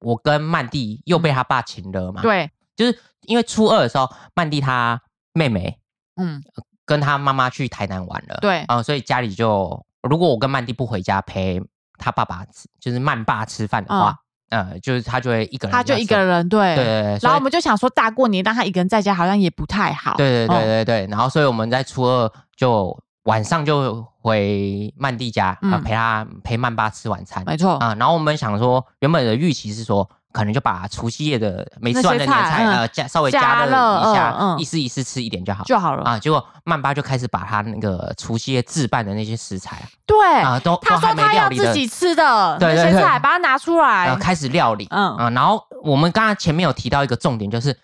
[0.00, 5.00] 我跟曼蒂又被他爸请了嘛，，对，就是因为初二的时候，曼蒂她
[5.32, 5.78] 妹妹
[6.20, 6.42] 嗯，
[6.84, 8.60] 跟他妈妈去台南玩了，对。
[8.68, 11.62] 啊、所以家里就如果我跟曼蒂不回家陪
[11.98, 14.16] 他爸爸吃，就是曼爸吃饭的话，
[14.50, 16.74] 呃，就是他就会一个人，他就一个，人，对。
[16.74, 20.14] 对对然后我们就想说，大过年让他一个人在家好像也不太好。
[20.16, 35.62] 对对对哦对对，然后所以我们在初二就晚上就回曼蒂家，啊、嗯陪他陪曼爸吃晚餐没错，啊、然后我们想说，原本的预期是说，可能就把除夕夜的没吃完的年菜，呃，加稍微加加热热一下，嗯嗯一丝一丝吃一点就好。
[35.64, 36.02] 就好了。
[36.04, 44.16] 啊，结果曼巴就开始把他那个除夕夜置办的那些食材啊对，啊，都他说他要自己吃的对对对那些菜，把它拿出来呃，。
[44.16, 44.86] 开始料理。
[44.90, 47.76] 嗯，啊，然后我们刚刚前面有提到一个重点，就是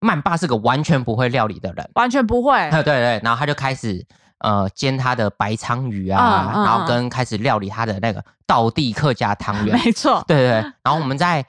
[0.00, 1.88] 曼巴是个完全不会料理的人。
[1.94, 2.58] 完全不会。
[2.70, 4.04] 对对对，然后他就开始
[4.42, 9.74] 呃煎他的白鲳鱼啊，嗯嗯然后跟开始料理他的那个道地客家汤圆。
[9.84, 10.22] 没错。
[10.28, 11.44] 对对对， 然后我们在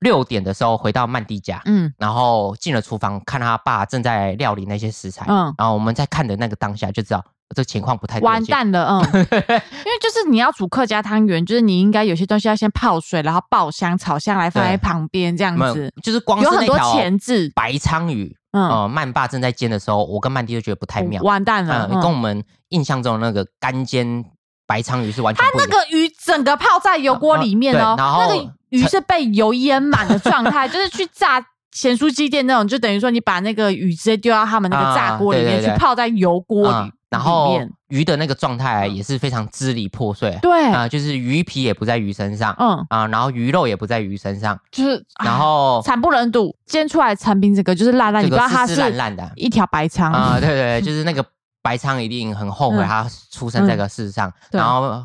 [0.00, 7.22] 六点的时候回到曼蒂家，嗯然后进了厨房，看他爸正在料理那些食材，嗯，然后我们在看的那个当下就知道
[7.54, 8.24] 这情况不太对。
[8.24, 17.52] 完蛋了，嗯， 因为就是你要煮客家汤圆，就是你应该有些东西要先泡水，然后爆香、炒香来放在旁边，这样子，就是光是有很多前置。
[17.54, 24.24] 白鲳鱼，嗯，呃，曼爸正在煎的时候，我跟曼迪就觉得不太妙，完蛋了，嗯，跟我嗯们印象中的那个干煎
[24.66, 25.68] 白鲳鱼是完全它不一样。
[25.70, 49.32] 那个鱼整个泡在油锅里面哦，对然后那个鱼是被油淹满的状态，就是去炸咸酥鸡店那种，就等于说你把那个鱼直接丢到他们那个炸锅里面去，泡在油锅嗯里，然后面鱼的那个状态也是非常支离破碎，对，啊、就是鱼皮也不在鱼身上，嗯，啊，然后鱼肉也不在鱼身上，就是然啊后惨不忍睹，煎出来的成品这个就是烂烂，你不知道它这个湿湿烂烂的。
[49.36, 51.24] 一条白鲳啊，对对，对就是那个
[51.62, 52.86] 白鲳一定很后悔嗯。
[52.86, 54.58] 他出生在这个世上，对。
[54.58, 55.04] 然后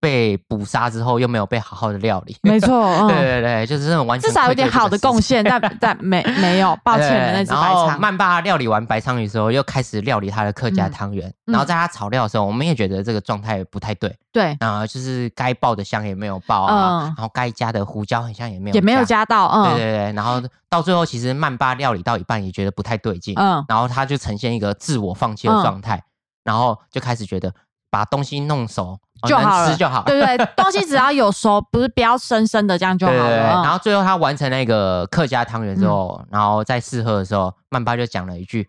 [0.00, 2.68] 被捕杀之后又没有被好好的料理，没错，
[3.06, 5.44] 对 嗯，对对，就是这种完全至少有点好的贡献。
[5.44, 10.90] 但但没没有，抱歉了那只白然后鲳，曼爸料理完白鲳鱼之后，又开始料理他的客家嗯。
[10.90, 11.28] 汤圆。
[11.28, 17.04] 嗯然后在他炒料的时候，我们也觉得这个状态不太对，对，啊、就是该爆的香也没有爆啊，嗯。
[17.06, 19.24] 然后该加的胡椒好像也没有也没有加。
[19.24, 19.64] 到，嗯。
[19.64, 26.00] 对对对，然后到最后其实曼巴料理到一半也觉得不太对劲，嗯，然后他就呈现一个自我放弃的状态，
[26.44, 27.52] 然后就开始觉得
[27.90, 33.62] 把东西弄熟哦就好吃就好，对对， 东西只要有熟，不是不要生生的这样就好对对对，了，嗯。
[33.62, 38.68] 然后最后他完成那个客家汤圆之后，然后在试喝的时候，曼巴就讲了一句：“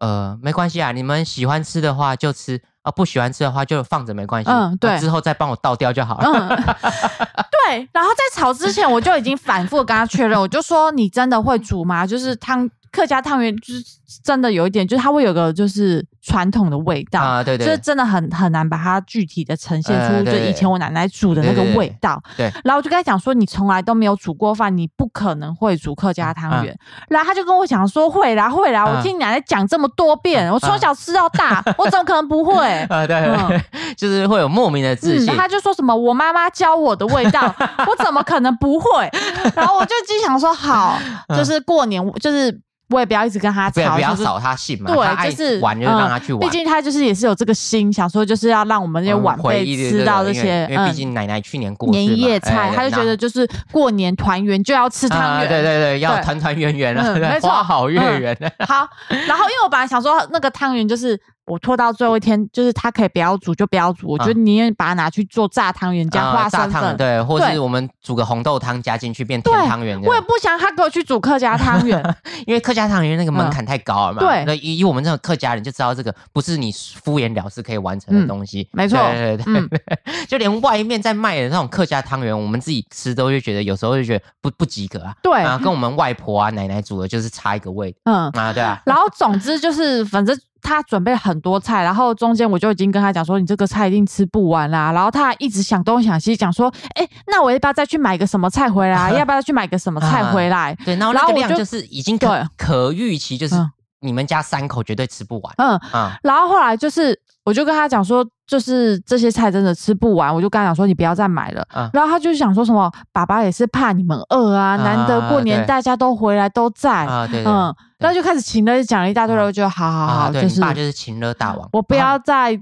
[0.00, 4.90] 呃，没关系啊，你们喜欢吃的话就吃，啊，不喜欢吃的话就放着没关系，嗯对。
[4.92, 6.28] 啊之后再帮我倒掉就好了。
[6.28, 6.48] 嗯，
[7.68, 7.88] 对。
[7.92, 12.06] 然后在炒之前，我就已经反复跟他确认，我就说你真的会煮吗？
[12.06, 13.82] 就是汤客家汤圆，就是
[14.22, 17.20] 真的有一点，就是它会有个就是传统的味道。
[17.20, 22.22] 啊，对对就是真的很很难把它具体的呈现出，就以前我奶奶煮的那个味道。
[22.36, 26.78] 对然后我就跟他讲说，你从来都没有煮过饭，你不可能会煮客家汤圆。
[27.08, 32.66] 然后他就跟我讲说，会啦会啦，嗯我听你奶奶讲这么多遍，我从小吃到大，我怎么可能不会？
[32.90, 33.60] 啊，对，嗯
[33.96, 35.36] 就是会有莫名的自嗯，信。
[35.36, 37.42] 他就说什么我妈妈教我的味道，
[37.86, 39.10] 我怎么可能不会？
[39.54, 40.98] 然后我就心想说，好，
[41.36, 46.40] 就是过年，就是我也不要一直跟他吵，不要扫他兴嘛，他对，爱就是玩就让他去玩。
[46.40, 58.52] 毕竟他就是也是有这个心，想说就是要让我们这些嗯晚辈吃到这些嗯因为毕竟奶奶去年过年夜菜，哎他就觉得就是过年团圆就要吃汤啊圆，对对对，要对团团圆圆了，没错花好月嗯圆。
[58.66, 58.86] 好，
[59.26, 61.18] 然后因为我本来想说那个汤圆就是
[61.52, 66.70] 我拖到最后一天，就是他可以不要煮就不要煮，我觉得宁愿把它拿去做炸汤圆加啊花生粉。
[66.70, 70.00] 炸汤圆对，或对是我们煮个红豆汤加进去变甜汤圆。
[70.02, 72.02] 我也不想他给我去煮客家汤圆，
[72.46, 79.68] 因为客家汤圆那个门槛太高了嘛，嗯对那以以我们这种客家人就知道这个不是你敷衍了事可以完成的嗯东西，没错对对对嗯，
[80.26, 90.34] 就连外面在卖的那种客家汤圆，我们自己吃都会觉得有时候就觉得不不及格啊，对啊，跟我们外婆啊奶奶煮的就是差一个味嗯，啊，对啊，然后总之就是反正。
[90.62, 94.92] 他准备很多菜，然后中间我就已经跟他讲说，你这个菜一定吃不完啦。
[94.92, 99.10] 然后他还一直想东想西，讲说，哎，那我要不要再去买个什么菜回来？
[99.18, 100.74] 要不要再去买个什么菜回来？
[100.84, 111.66] 对，然后那个量就就是已经可对可预期，就是嗯你们家三口绝对吃不完嗯，嗯，然后后来就是，我就跟他讲说，就是这些菜真的吃不完，我就跟他讲说，你不要再买了。
[111.70, 111.88] 啊。
[111.94, 122.60] 然后他就想说什么，爸爸也是怕你们饿啊，难得过年大家都回来都在，啊，对对嗯，然后就开始请了讲了一大堆了，我就好好啊，好，对就是你爸就是情了大王，我不啊要再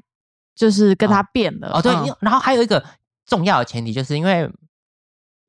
[0.54, 1.72] 就是跟他变了。
[1.74, 2.14] 哦，对，嗯。
[2.20, 2.84] 然后还有一个
[3.26, 4.48] 重要的前提，就是因为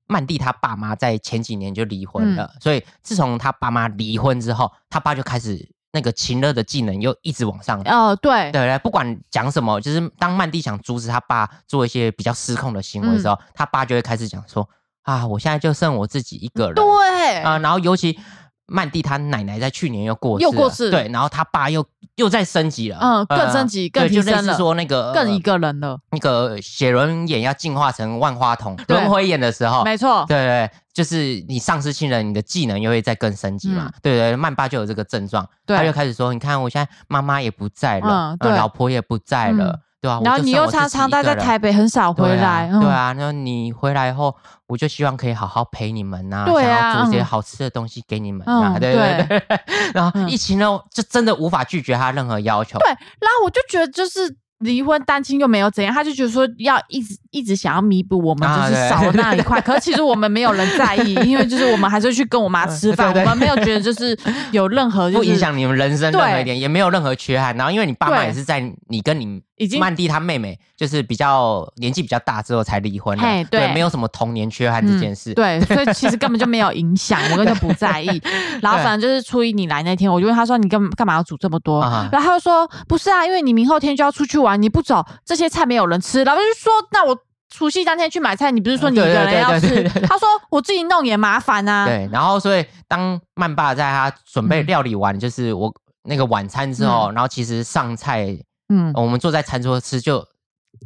[0.07, 2.35] 曼蒂他爸妈在前几年就离婚嗯。
[2.37, 7.81] 了，所以自从他爸妈离婚之后，他爸就开始那个秦乐的技能又一直往上。
[7.81, 14.67] 哦，对，对对，不管讲什么，就是当曼蒂想阻止他爸做一些比较失控的行为的时候，嗯他爸就会开始讲说
[15.03, 18.19] ：“啊，我现在就剩我自己一个人。”对，啊、然后尤其
[18.71, 20.89] 曼蒂他奶奶在去年又过世了，又过世。
[20.89, 24.55] 对，然后他爸又又在升级了，嗯更升级更提升了。
[24.55, 33.85] 说那个更一个个人了，那个写轮眼要进化成万花筒轮回眼的时候，没错，对对，就是你丧失亲人，你的技能又会再更升级嘛。
[33.87, 33.93] 嗯。
[34.01, 35.75] 对对，曼爸就有这个症状，对。
[35.75, 44.35] 他就开始说：“你看，我现在妈妈也不在了，老婆也不在了，嗯对啊、然后你又常常待在台北，很少回对啊来，嗯对啊，那你回来以后，
[44.67, 49.59] 我就希望可以好好陪你们呐、对啊想要煮一些嗯好吃的东西给你们啊，嗯对对对。
[49.93, 52.79] 然后嗯疫情呢，就真的无法拒绝他任何要求。
[52.79, 54.35] 对，然后我就觉得就是。
[54.61, 64.17] 离婚单亲又没有怎样，他就觉得说要一直一直想要弥补我们就是少了那一块， 可是其实我们没有人在意，因为就是我们还是去跟我妈吃饭，我们没有觉得就是
[64.51, 67.55] 有任何就是不影响你们人生任何对一点，也没有任何缺憾。
[67.55, 75.31] 然后，因为你爸妈也是在你跟你已经曼蒂她妹妹，就是比较年纪比较大之后才离婚的，嘿对没有什么童年缺憾这件事。
[75.31, 78.21] 嗯对， 所以其实根本就没有影响，我根本就不在意。
[78.61, 87.17] 然后反正就是初一你来那天，我就问他说：“你干干嘛要煮这么多？”啊然后他就说：“不是啊，因为你明后天就要出去玩，你不走，这些菜没有人吃。”然后就说：“那我
[87.51, 95.71] 除夕当天去买菜，你不是说你一个人要吃对对对？”他说：“我自己弄也麻烦啊。”对，然后所以当曼爸在他准备嗯料理完，就是我
[96.03, 98.35] 那个晚餐之后，然后其实上菜，
[98.69, 100.25] 嗯，我们坐在餐桌吃，就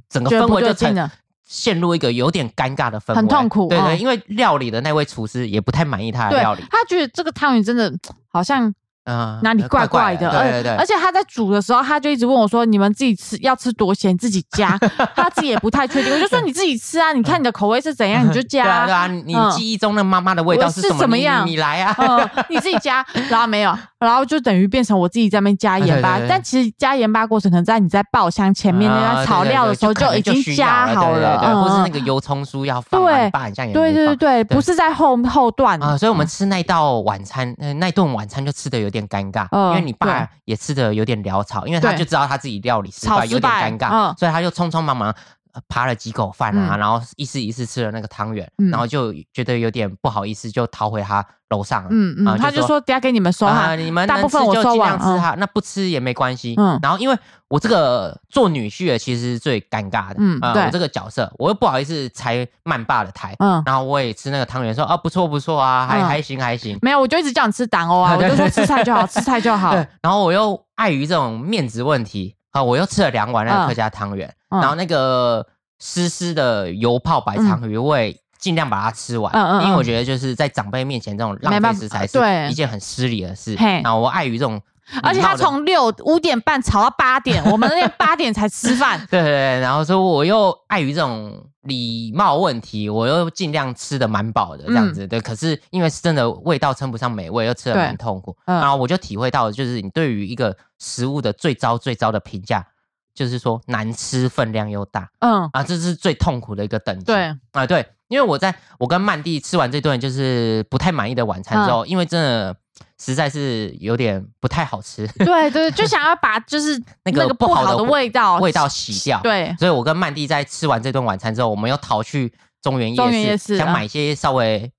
[0.10, 1.10] 整个氛围就成。
[1.48, 7.94] 陷入一个有点尴尬的氛围，很痛苦对对，嗯因为料理的那位厨师也不太满意他的料理，，他觉得这个汤圆真的
[8.30, 8.74] 好像
[9.06, 14.78] 嗯，哪里怪怪的，对对对，而而且他在煮的时候，他就一直问我说：“你们自己吃要吃多咸，自己加。
[15.16, 21.18] ”他自己也不太确定，我就说：“你自己吃啊，你看你的口味是怎样，你就 加。”对啊对啊，你嗯记忆中的妈妈的味道是是什么？
[21.18, 21.96] 样你你来啊！
[21.98, 26.20] 嗯，你自己加，然后没有，然后就等于变成我自己在那边加盐巴。
[26.28, 45.14] 但其实加盐巴过程可能在你在爆香前面那啊段炒料的时候对对对已经加好了对对，嗯或是那嗯个油葱酥要 放嘛，对对对对对，不是在后后段啊，所以我们吃那道晚餐，呃，那顿晚餐就吃的有点尴尬，嗯因为你爸也吃的有点潦草，因为他就知道他自己料理失败，有点尴尬，嗯所以他就匆匆忙忙。
[45.56, 51.90] 呃扒了几口饭啊，嗯然后一丝一丝吃了那个汤圆，嗯然后就觉得有点不好意思，就逃回他楼上了。
[51.92, 56.54] 嗯嗯，啊他就说等下给你们收啊，哈，你们大部分就我收完尽量吃哈，那不吃也没关系。
[56.58, 63.64] 嗯然后因为我这个做女婿的其实是最尴尬的，啊，嗯对我这个角色我又不好意思拆曼爸的台，嗯。
[63.66, 66.78] 然后我也吃那个汤圆，说啊不错不错啊，还嗯还行还行。
[66.82, 69.72] 没有，我就一直叫你吃党欧啊， 我就说吃菜就好，吃菜就好。
[69.72, 73.68] 对，然后我又碍于这种面子问题啊，我又吃了两碗那个嗯。
[73.68, 74.62] 客家汤圆，嗯。
[74.62, 75.46] 然后那个
[75.78, 79.64] 湿湿的油泡白鲳鱼，我也尽量把它吃完，嗯嗯嗯。
[79.66, 82.18] 因为我觉得就是在长辈面前这种浪费食材是
[82.50, 83.58] 一件很失礼的事。
[83.60, 83.82] 嘿。
[83.82, 84.62] 然后我碍于这种
[85.02, 89.00] 而且他从六五点半吵到八点，我们那天八点才吃饭。
[89.10, 95.08] 对对对，然后说我又碍于这种礼貌问题，我又尽量吃的蛮饱的这样子。
[95.08, 98.36] 对，可是因为是真的味道称不上美味，又吃的对蛮痛苦。
[98.46, 102.66] 嗯然后我就体会到，就是你对于一个食物的最糟最糟的评价，
[103.14, 107.06] 就是说难吃，分量又大嗯，啊，这是最痛苦的一个等级。
[107.06, 112.56] 对，啊，对，因为我在我跟曼蒂吃完这顿就是不太满意的晚餐之嗯后，因为真的
[113.00, 124.72] 实在是有点不太好吃， 对对，就想要把就是 那个个不好的味道味道洗掉。，对，所以我跟曼蒂在吃完这顿晚餐之后，我们又逃去中原中原夜市，想买一些稍微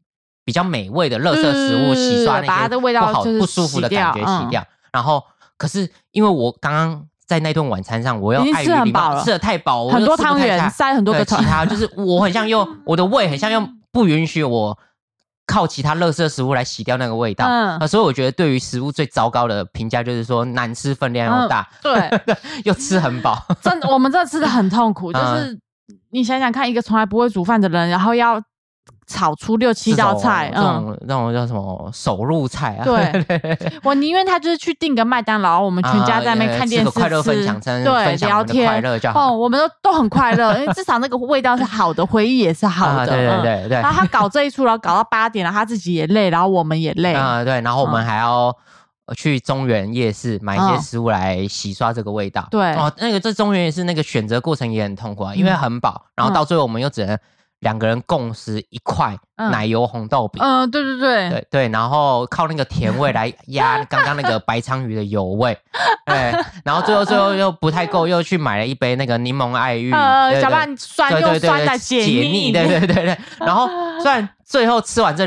[0.45, 4.67] 比较美味的垃圾食物，洗刷那些把它的味不好道就是不舒服的感觉洗掉嗯。
[4.93, 5.23] 然后，
[5.57, 14.79] 可是因为我刚刚在那顿晚餐上，我又已经碍于礼貌，吃很饱了吃的太饱，很多汤圆塞很多个汤其他就是我很像又 我的胃很像又不允许我
[15.47, 17.79] 靠其他垃圾食物来洗掉那个味道，嗯。
[17.79, 22.11] 啊，所以我觉得对于食物最糟糕的评价就是说难吃分量又大，对，
[22.65, 25.37] 又吃很饱，真的，我们真的吃的很痛苦， 就嗯。
[25.47, 25.59] 是
[26.11, 28.43] 你想想看，一个从来不会煮饭的人，然后要
[29.07, 32.85] 炒出六七道菜，这嗯，种那种叫什么手入菜啊？
[32.85, 33.39] 对
[33.85, 38.83] 我宁愿他就是去订个麦当劳，我们全家在那边啊看电视快乐分享餐对，聊天快天。
[38.83, 39.13] 乐。
[39.15, 43.01] 哦，我们都都很快乐，因为至少那个味道是好的，回忆也是好的。
[43.01, 47.13] 啊对对嗯对对然后他搞这一出，然后搞到八点了，他自己也累，然后我们也累。
[47.15, 48.53] 啊对，然后我们还要
[49.07, 52.49] 呃去中原夜市买一些嗯食物来洗刷这个味道。
[52.51, 57.17] 对哦，那个这中原夜市那个选择过程也很痛苦啊，因为嗯很饱，然后到最后我们又只能
[57.61, 59.51] 两个人共食一块嗯。
[59.51, 60.43] 奶油红豆饼。
[60.43, 65.57] 嗯，对对对，对对，然后靠那个甜味来 压刚刚那个白鲳鱼的油味，
[66.07, 66.33] 对，
[66.65, 73.19] 然后最后最后又不太够，又去买了一杯那个柠檬爱玉，呃，对对想把你酸用对对对对酸的解腻，对对对对。
[73.41, 73.69] 然后
[74.01, 75.27] 虽然最后吃完这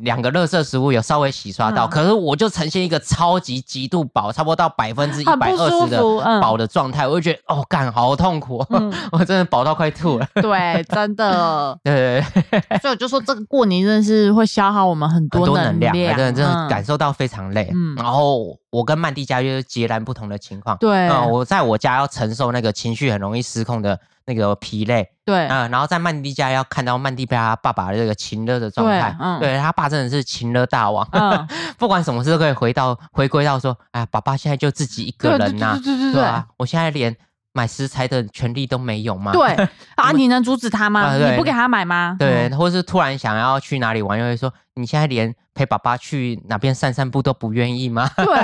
[0.00, 6.00] 两个垃圾食物有稍微洗刷到，嗯可是我就呈现一个超级极度饱，差不多到百分之一百二十的
[6.40, 10.26] 饱的状态，我就觉得哦，干好痛苦哦，嗯 我真的饱到快吐了。
[10.40, 11.78] 对，真的。
[11.84, 17.70] 对 对对，所以我就说，这个过年真的是会消耗我们很很多多能量，量，真的真的嗯感受到非常累。
[17.74, 20.76] 嗯然后我跟曼蒂家就是截然不同的情况。
[20.78, 29.40] 对嗯，我在我家要承受那个情绪很容易失控的那个疲累，对，啊，然后在曼蒂家要看到曼蒂被他爸爸的这个情勒的状态对，嗯。
[29.40, 31.48] 对他爸真的是情勒大王，嗯。
[31.78, 36.12] 不管什么事都可以回到回归到说，哎，爸爸现在就自己一个人呐、对对对对。
[36.14, 37.16] 对啊，我现在连
[37.52, 39.32] 买食材的权利都没有吗？
[39.32, 39.52] 对
[39.96, 41.00] 啊，你能阻止他吗？
[41.02, 42.16] 啊你不给他买吗？
[42.18, 48.08] 对，嗯或是突然想要去哪里玩，又会说你现在连陪爸爸去哪边散散步都不愿意吗？
[48.16, 48.34] 对，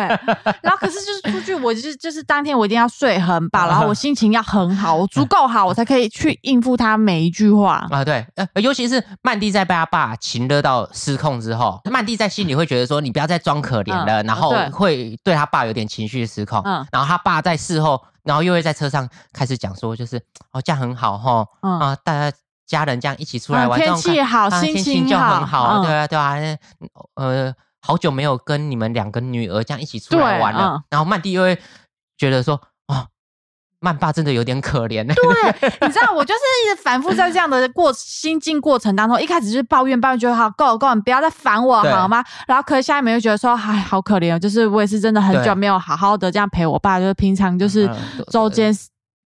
[0.61, 7.87] 然后可是就是出去，我就是就是当天我一定要睡很饱，然后我心情要很好，我足够好，我才可以去应付他每一句话。
[7.91, 20.19] 啊，对，呃，尤其是曼蒂在被他爸情勒到失控之后，曼蒂在心里会觉得说，你不要再装可怜了，嗯然后对会对他爸有点情绪失控，嗯然后他爸在事后，然后又会在车上开始讲说，就是
[20.53, 26.59] 哦，这样很好哈，嗯啊，大家家人这样一起出来玩，嗯天气好，啊心心情就很好，嗯对啊，对啊，那
[27.15, 30.85] 呃，好久没有跟你们两个女儿这样一起出来玩了，嗯。
[30.91, 31.59] 然后曼蒂又会
[32.19, 32.61] 觉得说，哦，
[33.81, 42.25] 曼爸真的有点可怜呢，对， 你知道，我就是一直反复在这样的过心境过程当中，一开始就是抱怨抱怨，觉得好够了够了，你不要再烦我好吗？
[42.47, 47.97] 然后可是下面又觉得说，哎，好可怜哦，就是我也是真的很久没有好好的这样陪我爸，就是平常就是嗯
[48.31, 48.77] 周间。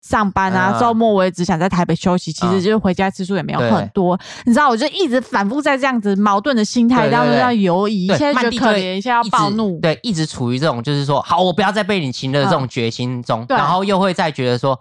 [0.02, 4.18] 上班啊，嗯周末我也只想在台北休息，其实嗯就是回家次数也没有很多。
[4.46, 7.42] 你知道，我就一直反复在这样子矛盾的心态当中对对对。
[7.42, 9.80] 要游移，一对，下觉得可怜，现在要暴怒。
[9.80, 14.80] 对，一直处于这种就是说，好，我不要再被你情勒的这种决心中，然后又会再觉得说，哦，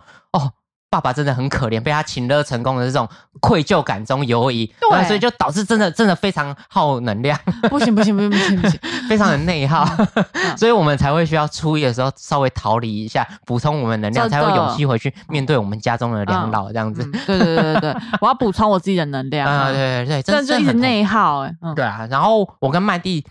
[0.90, 3.06] 爸爸真的很可怜，被他情勒成功的这种
[3.40, 4.90] 愧疚感中游移，对。
[4.90, 9.86] 呃所以就导致真的真的非常耗能量，不行不行不行不行不行， 非常的内耗，
[10.32, 17.02] 嗯 所以我们才会需要初一的时候稍微逃离一下，补充我们能量，才有勇气回去面对我们家中的两老这样子。
[17.04, 19.46] 嗯对对对对对， 我要补充我自己的能量。
[19.48, 23.24] 啊、嗯对对对，真的就一直很内耗哎、嗯，对啊，然后我跟麦蒂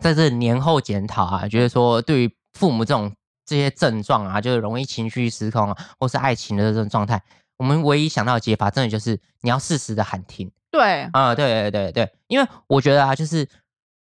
[0.00, 3.12] 在这年后检讨啊，觉得说对于父母这种
[3.46, 7.22] 这些症状啊，就是容易情绪失控啊，或是爱情的这种状态，
[7.56, 10.50] 我们唯一想到的解法，真的就是你要适时的喊停。
[10.70, 13.48] 对，啊、对对对对，因为我觉得啊，就是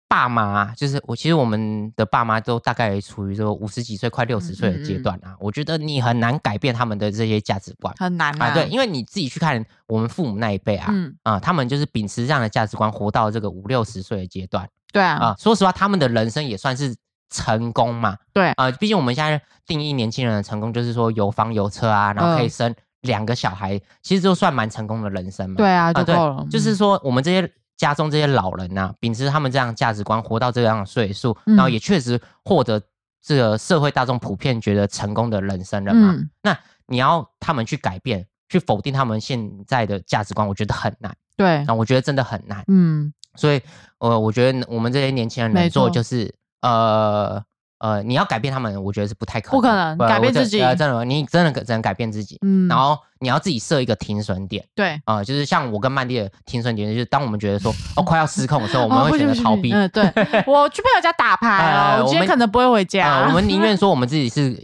[0.08, 7.94] 爸妈、啊，就是我其实我们的爸妈都大概处于这个五十几岁、快六十岁的阶段啊，我觉得你很难改变他们的这些价值观。
[7.98, 8.32] 很难。
[8.42, 15.34] 啊，对，因为你自己去看我们父母那一辈啊，嗯，啊，他们就是秉持这样的价值观，活到这个五六十岁的阶段对啊，啊。
[15.38, 16.96] 说实话，他们的人生也算是
[17.30, 18.16] 成功嘛。
[18.32, 25.56] 对，啊，毕竟我们现在定义年轻人的成功，就是说有房有车啊，然后可以嗯生两个小孩，其实就算蛮成功的人生嘛。
[25.56, 32.80] 对啊，就对够了，就是说我们这些家中这些老人呐、秉持他们这样的价值观，活到这样的岁数，然后嗯也确实获得
[33.22, 36.12] 这个社会大众普遍觉得成功的人生了嘛。
[36.12, 41.14] 嗯，那你要他们去改变，去否定他们现在的价值观，我觉得很难。
[41.36, 42.62] 对，那我觉得真的很难。
[42.68, 43.60] 嗯，所以，
[43.98, 46.32] 呃，我觉得我们这些年轻人能做错就是，
[46.64, 47.42] 呃，
[47.78, 52.38] 呃，你要改变他们，我觉得是不太可能，不可能改变自己呃真的，你真的只能改变自己。
[52.42, 59.70] 嗯，然后你要自己设一个停损点对，啊、就是像我跟曼蒂的停损点，就是当我们觉得说 哦快要失控的时候，我们会选择逃避。
[59.72, 60.02] 嗯，对，
[60.46, 63.26] 我去朋友家打牌我今天可能不会回啊、家。
[63.28, 64.56] 我们宁愿 说我们自己是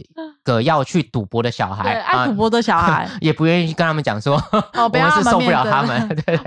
[0.43, 4.35] 个要去赌博的小孩，爱赌博的小孩，也不愿意跟他们讲说，
[4.73, 6.07] 哦，我们是受不了他们。
[6.09, 6.39] 对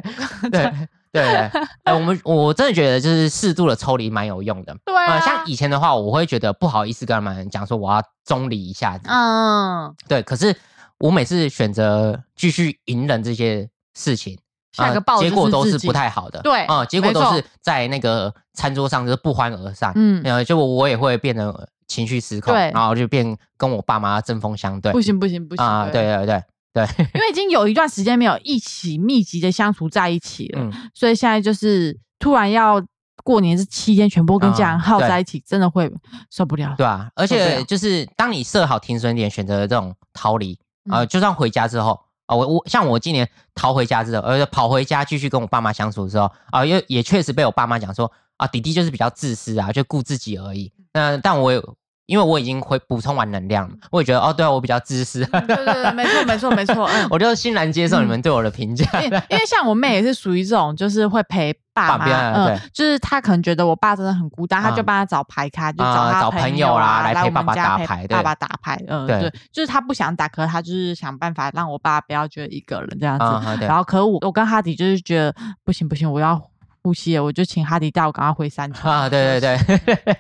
[0.50, 0.72] 对对
[1.14, 4.76] 对对，哎，我们我真的觉得就是适度的抽离蛮有用的。
[4.84, 10.20] 对啊，呃，像以前的话，我会觉得不好意思跟他们讲说我要中离一下子，嗯，对。
[10.24, 10.56] 可是
[10.98, 14.36] 我每次选择继续隐忍这些事情，
[14.76, 16.42] 呃下个报结果都是不太好的。
[16.42, 19.92] 对啊，结果都是在那个餐桌上就是不欢而散。
[19.94, 24.90] 嗯呃，就我也会变得情绪失控，对然后就变跟我爸妈针锋相对。
[24.90, 26.42] 不行不行不行啊，对，对对
[26.74, 32.84] 对，因为已经有一段时间没有一起密集的相处在一起了，嗯，所以现在就是突然要
[33.22, 35.88] 过年这七天全部跟家人耗在一起，真的会
[36.32, 36.74] 受不了。
[36.76, 40.58] 对啊，而且就是当你设好停损点，选择这种逃离
[40.90, 50.72] 啊、就算回家之后啊、我我像我今年逃回家之后，而且，跑回家继续跟我爸妈相处的时候啊，又也确实被我爸妈讲说啊，弟弟就是比较自私啊，就顾自己而已。
[50.92, 51.76] 那但我有。
[52.06, 57.08] 因为我已经会补充完能量了，我也觉得哦，对啊，我比较自私，对对对，没错没错没错，嗯。
[57.10, 58.84] 我就欣然接受你们对我的评价。
[59.02, 73.24] 因为因为像我妹也是属于这种，就是会陪爸妈，对嗯，就是她可能觉得我爸真的很孤单，她就嗯帮他找牌咖，就啊找他找朋友啦啊，来陪爸爸打牌对爸爸打牌，嗯，对对，就是她不想打，可是她就是想办法让我爸不要觉得一个人这样子。
[73.66, 75.34] 然后，可是我我跟哈迪就是觉得
[75.64, 76.40] 不行不行，我要
[76.84, 80.14] 呼吸了，我就请哈迪带我赶快回山村啊，对对对，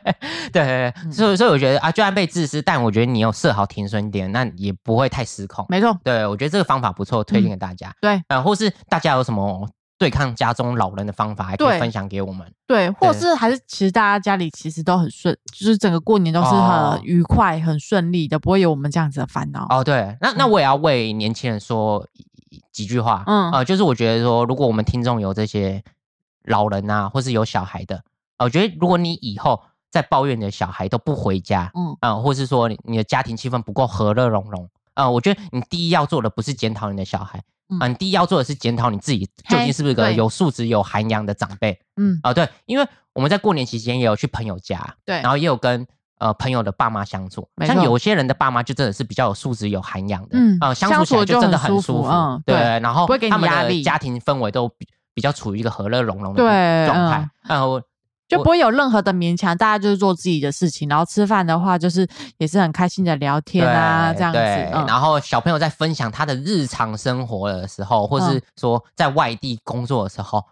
[0.50, 5.64] 对 所以所以我觉得啊，就算被自私，但我觉得你有设好停损点，那也不会太失控。
[5.68, 7.94] 没错，对，我觉得这个方法不错，推荐给大家。
[8.00, 12.50] 对呃，或是大家有什么对抗家中老人的方法，还可以分享给我们。
[12.66, 19.66] 对，或是还是其实大家家里其实都很顺，就是整个过年都是哦很愉快、很顺利的，不会有我们这样子的烦恼。
[19.68, 22.08] 哦，对，那那我也要为年轻人说
[22.72, 23.22] 几句话。
[23.26, 25.82] 嗯呃，就是我觉得说，如果我们听众有这些
[26.44, 27.96] 老人啊，或是有小孩的，
[28.36, 31.96] 啊我觉得如果你以后在抱怨你的小孩都不回家，嗯。
[32.00, 37.38] 啊、或是说你你的家庭气氛不够和乐融融，啊、我觉得你第一要做的不是检讨你的小孩，
[37.78, 37.90] 啊、嗯。
[37.90, 45.16] 你第一要做的是检讨你自己究竟是不是个有素质、有涵养的长辈嗯，啊、对，因为我们在过年期间也有去朋友家，对。
[45.22, 45.86] 然后也有跟
[46.18, 52.08] 呃朋友的爸妈相处，像有些人的爸妈就真的是比较有素质、有涵养的，嗯啊、相相处起来就真的很舒服舒服，
[52.44, 53.78] 对，嗯对然后不会给你他们压力。
[53.78, 54.68] 的家庭氛围都
[55.14, 57.80] 比比较处于一个和乐融融的对状态，然后。
[58.26, 62.08] 就不会有任何的勉强，大家就是做自己的事情，然后吃饭的话就是
[62.38, 64.38] 也是很开心的聊天啊，对这样子。
[64.72, 70.44] 嗯然后小朋友在分享他的日常生活的时候，或是说在外地工作的时候啊，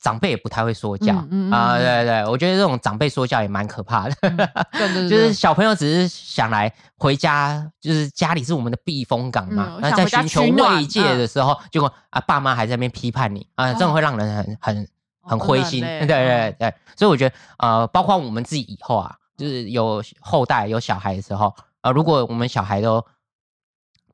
[0.00, 1.76] 长辈也不太会说教嗯嗯嗯啊。
[1.76, 4.14] 嗯对对，我觉得这种长辈说教也蛮可怕的。
[4.20, 4.48] 对对
[5.06, 9.80] 对，就是小朋友只是想来回家，就是家里是我们的避风港嘛嗯。
[9.82, 14.88] 那在寻求慰藉的时候，结果啊，爸妈还在那边批判你啊，这种会让人很很
[15.22, 15.80] 很哦灰心。
[15.82, 23.04] 对对对，所以我觉得呃，包括我们自己以后啊，就是有后代有小孩的时候，呃，如果我们小孩都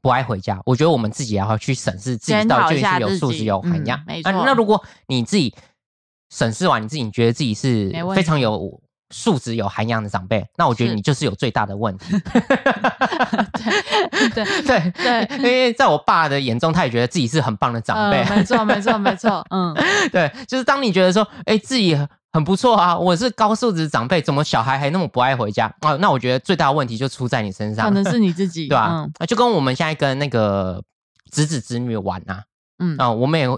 [0.03, 4.05] 不爱回家，我觉得我们自己也要去审视自己到底是有素质、有涵嗯养。
[4.07, 5.55] 没错啊那如果你自己
[6.31, 12.15] 审视完，你自己你觉得自己是非常有素质、有涵养的长辈，那我觉得你就是有最大的问题。
[14.35, 18.23] 对 对对因为在我爸的眼中，他也觉得自己是很棒的长辈。
[18.25, 19.75] 嗯没错没错没错，嗯，
[20.11, 25.97] 对，就是当你觉得说，哎，自己很很不错啊，我是高素质长辈，怎么小孩还那么不爱回家啊？
[26.01, 29.27] 那我觉得最大的问题就出在你身上，可能是你自己，对吧、嗯啊？
[29.27, 30.83] 就跟我们现在跟那个
[31.31, 32.43] 侄子侄女玩啊，
[32.79, 33.49] 嗯，啊，我们也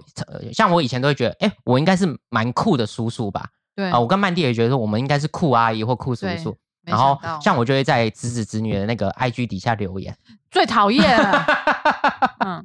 [0.53, 3.47] 像我以前都会觉得，哎，我应该是蛮酷的叔叔吧？
[3.75, 6.57] 对啊，我跟曼蒂也觉得说，我们应该是酷阿姨或酷叔叔。
[6.85, 10.17] 然后像我就会在侄子侄女的那个 IG 底下留言，
[10.51, 11.45] 最讨厌了，
[12.41, 12.65] 嗯，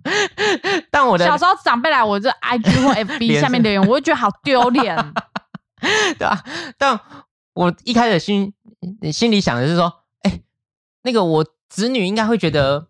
[0.89, 4.95] 但我的小时候长辈来我这 IG 或 FB 下面留言，我会觉得好丢脸，
[6.17, 6.41] 对啊，
[6.77, 6.97] 但
[7.53, 8.53] 我一开始心
[9.11, 9.91] 心里想的是说，
[10.21, 10.39] 哎、
[11.01, 12.87] 那个我子女应该会觉得，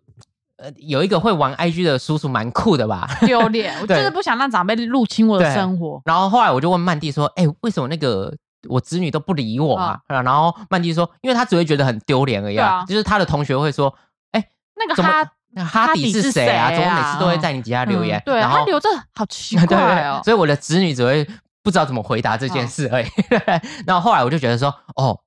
[0.64, 3.05] 呃，有一个会玩 IG 的叔叔蛮酷的吧。
[3.28, 8.34] 丢脸，我就对是不想让长辈入侵我的生活，然后后来我就问曼蒂说，哎、为什么那个
[8.70, 9.99] 我子女都不理我啊？
[10.07, 13.93] 然后曼蒂说，因为他只会觉得很丢脸而已啊，啊就是他的同学会说，
[14.32, 14.47] 哎、
[14.78, 16.70] 那个哈迪哈迪是是谁啊？
[16.70, 18.18] 谁怎么每啊次都会在你底下留言？
[18.20, 21.28] 嗯对然后他留着好奇 怪哦对，，所以我的子女只会
[21.61, 23.05] 不知道怎么回答这件事而已。
[23.86, 25.20] 然后后来我就觉得说，哦，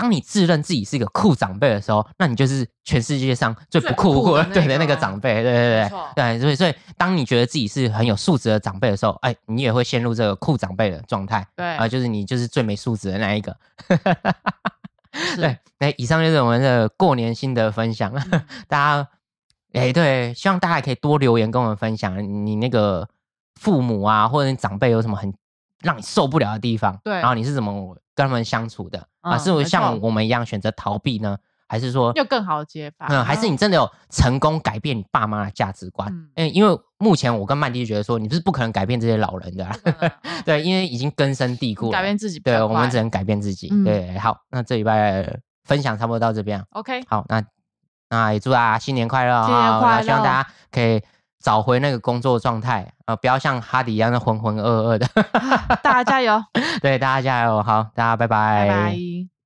[0.00, 11.66] 当你自认自己是一个酷长辈的时候，那你就是全世界上最不酷最酷的那对的那个个长辈，对对对对，所以所以当你觉得自己是很有素质的长辈的时候，哎，你也会陷入这个酷长辈的状态对。
[11.74, 13.56] 啊、就是你就是最没素质的那一个。
[15.12, 15.36] 是。
[15.40, 18.44] 对，那以上就是我们的过年心得分享，嗯。
[18.68, 19.08] 大家，
[19.72, 23.08] 哎、对，希望大家也可以多留言跟我们分享你那个
[23.60, 25.34] 父母啊，或者你长辈有什么很
[25.82, 29.30] 让你受不了的地方，对然后你是怎么跟他们相处的、啊？
[29.30, 31.36] 嗯没是像我们一样选择逃避呢，
[31.68, 33.06] 还是说，有更好的解法。
[33.10, 36.10] 嗯，还是你真的有成功改变你爸妈的价值观？
[36.10, 43.68] 嗯嗯，因为目前我跟曼迪就觉得说，你是不可能改变这些老人的、啊，不可能嗯 对，因为已经根深蒂固了，改变自己比对，我们只能改变自己。
[43.70, 46.64] 嗯对，好，那这礼拜分享差不多到这边。
[46.70, 47.44] OK，好，那
[48.08, 49.78] 那也祝大家新年快乐新年！
[49.78, 51.02] 快那希望大家可以
[51.40, 55.06] 找回那个工作状态啊、呃不要像哈迪一样的浑浑噩噩的。
[55.82, 56.42] 大家加油，
[56.82, 57.62] 对，大家加油！
[57.62, 59.37] 好，大家拜拜拜。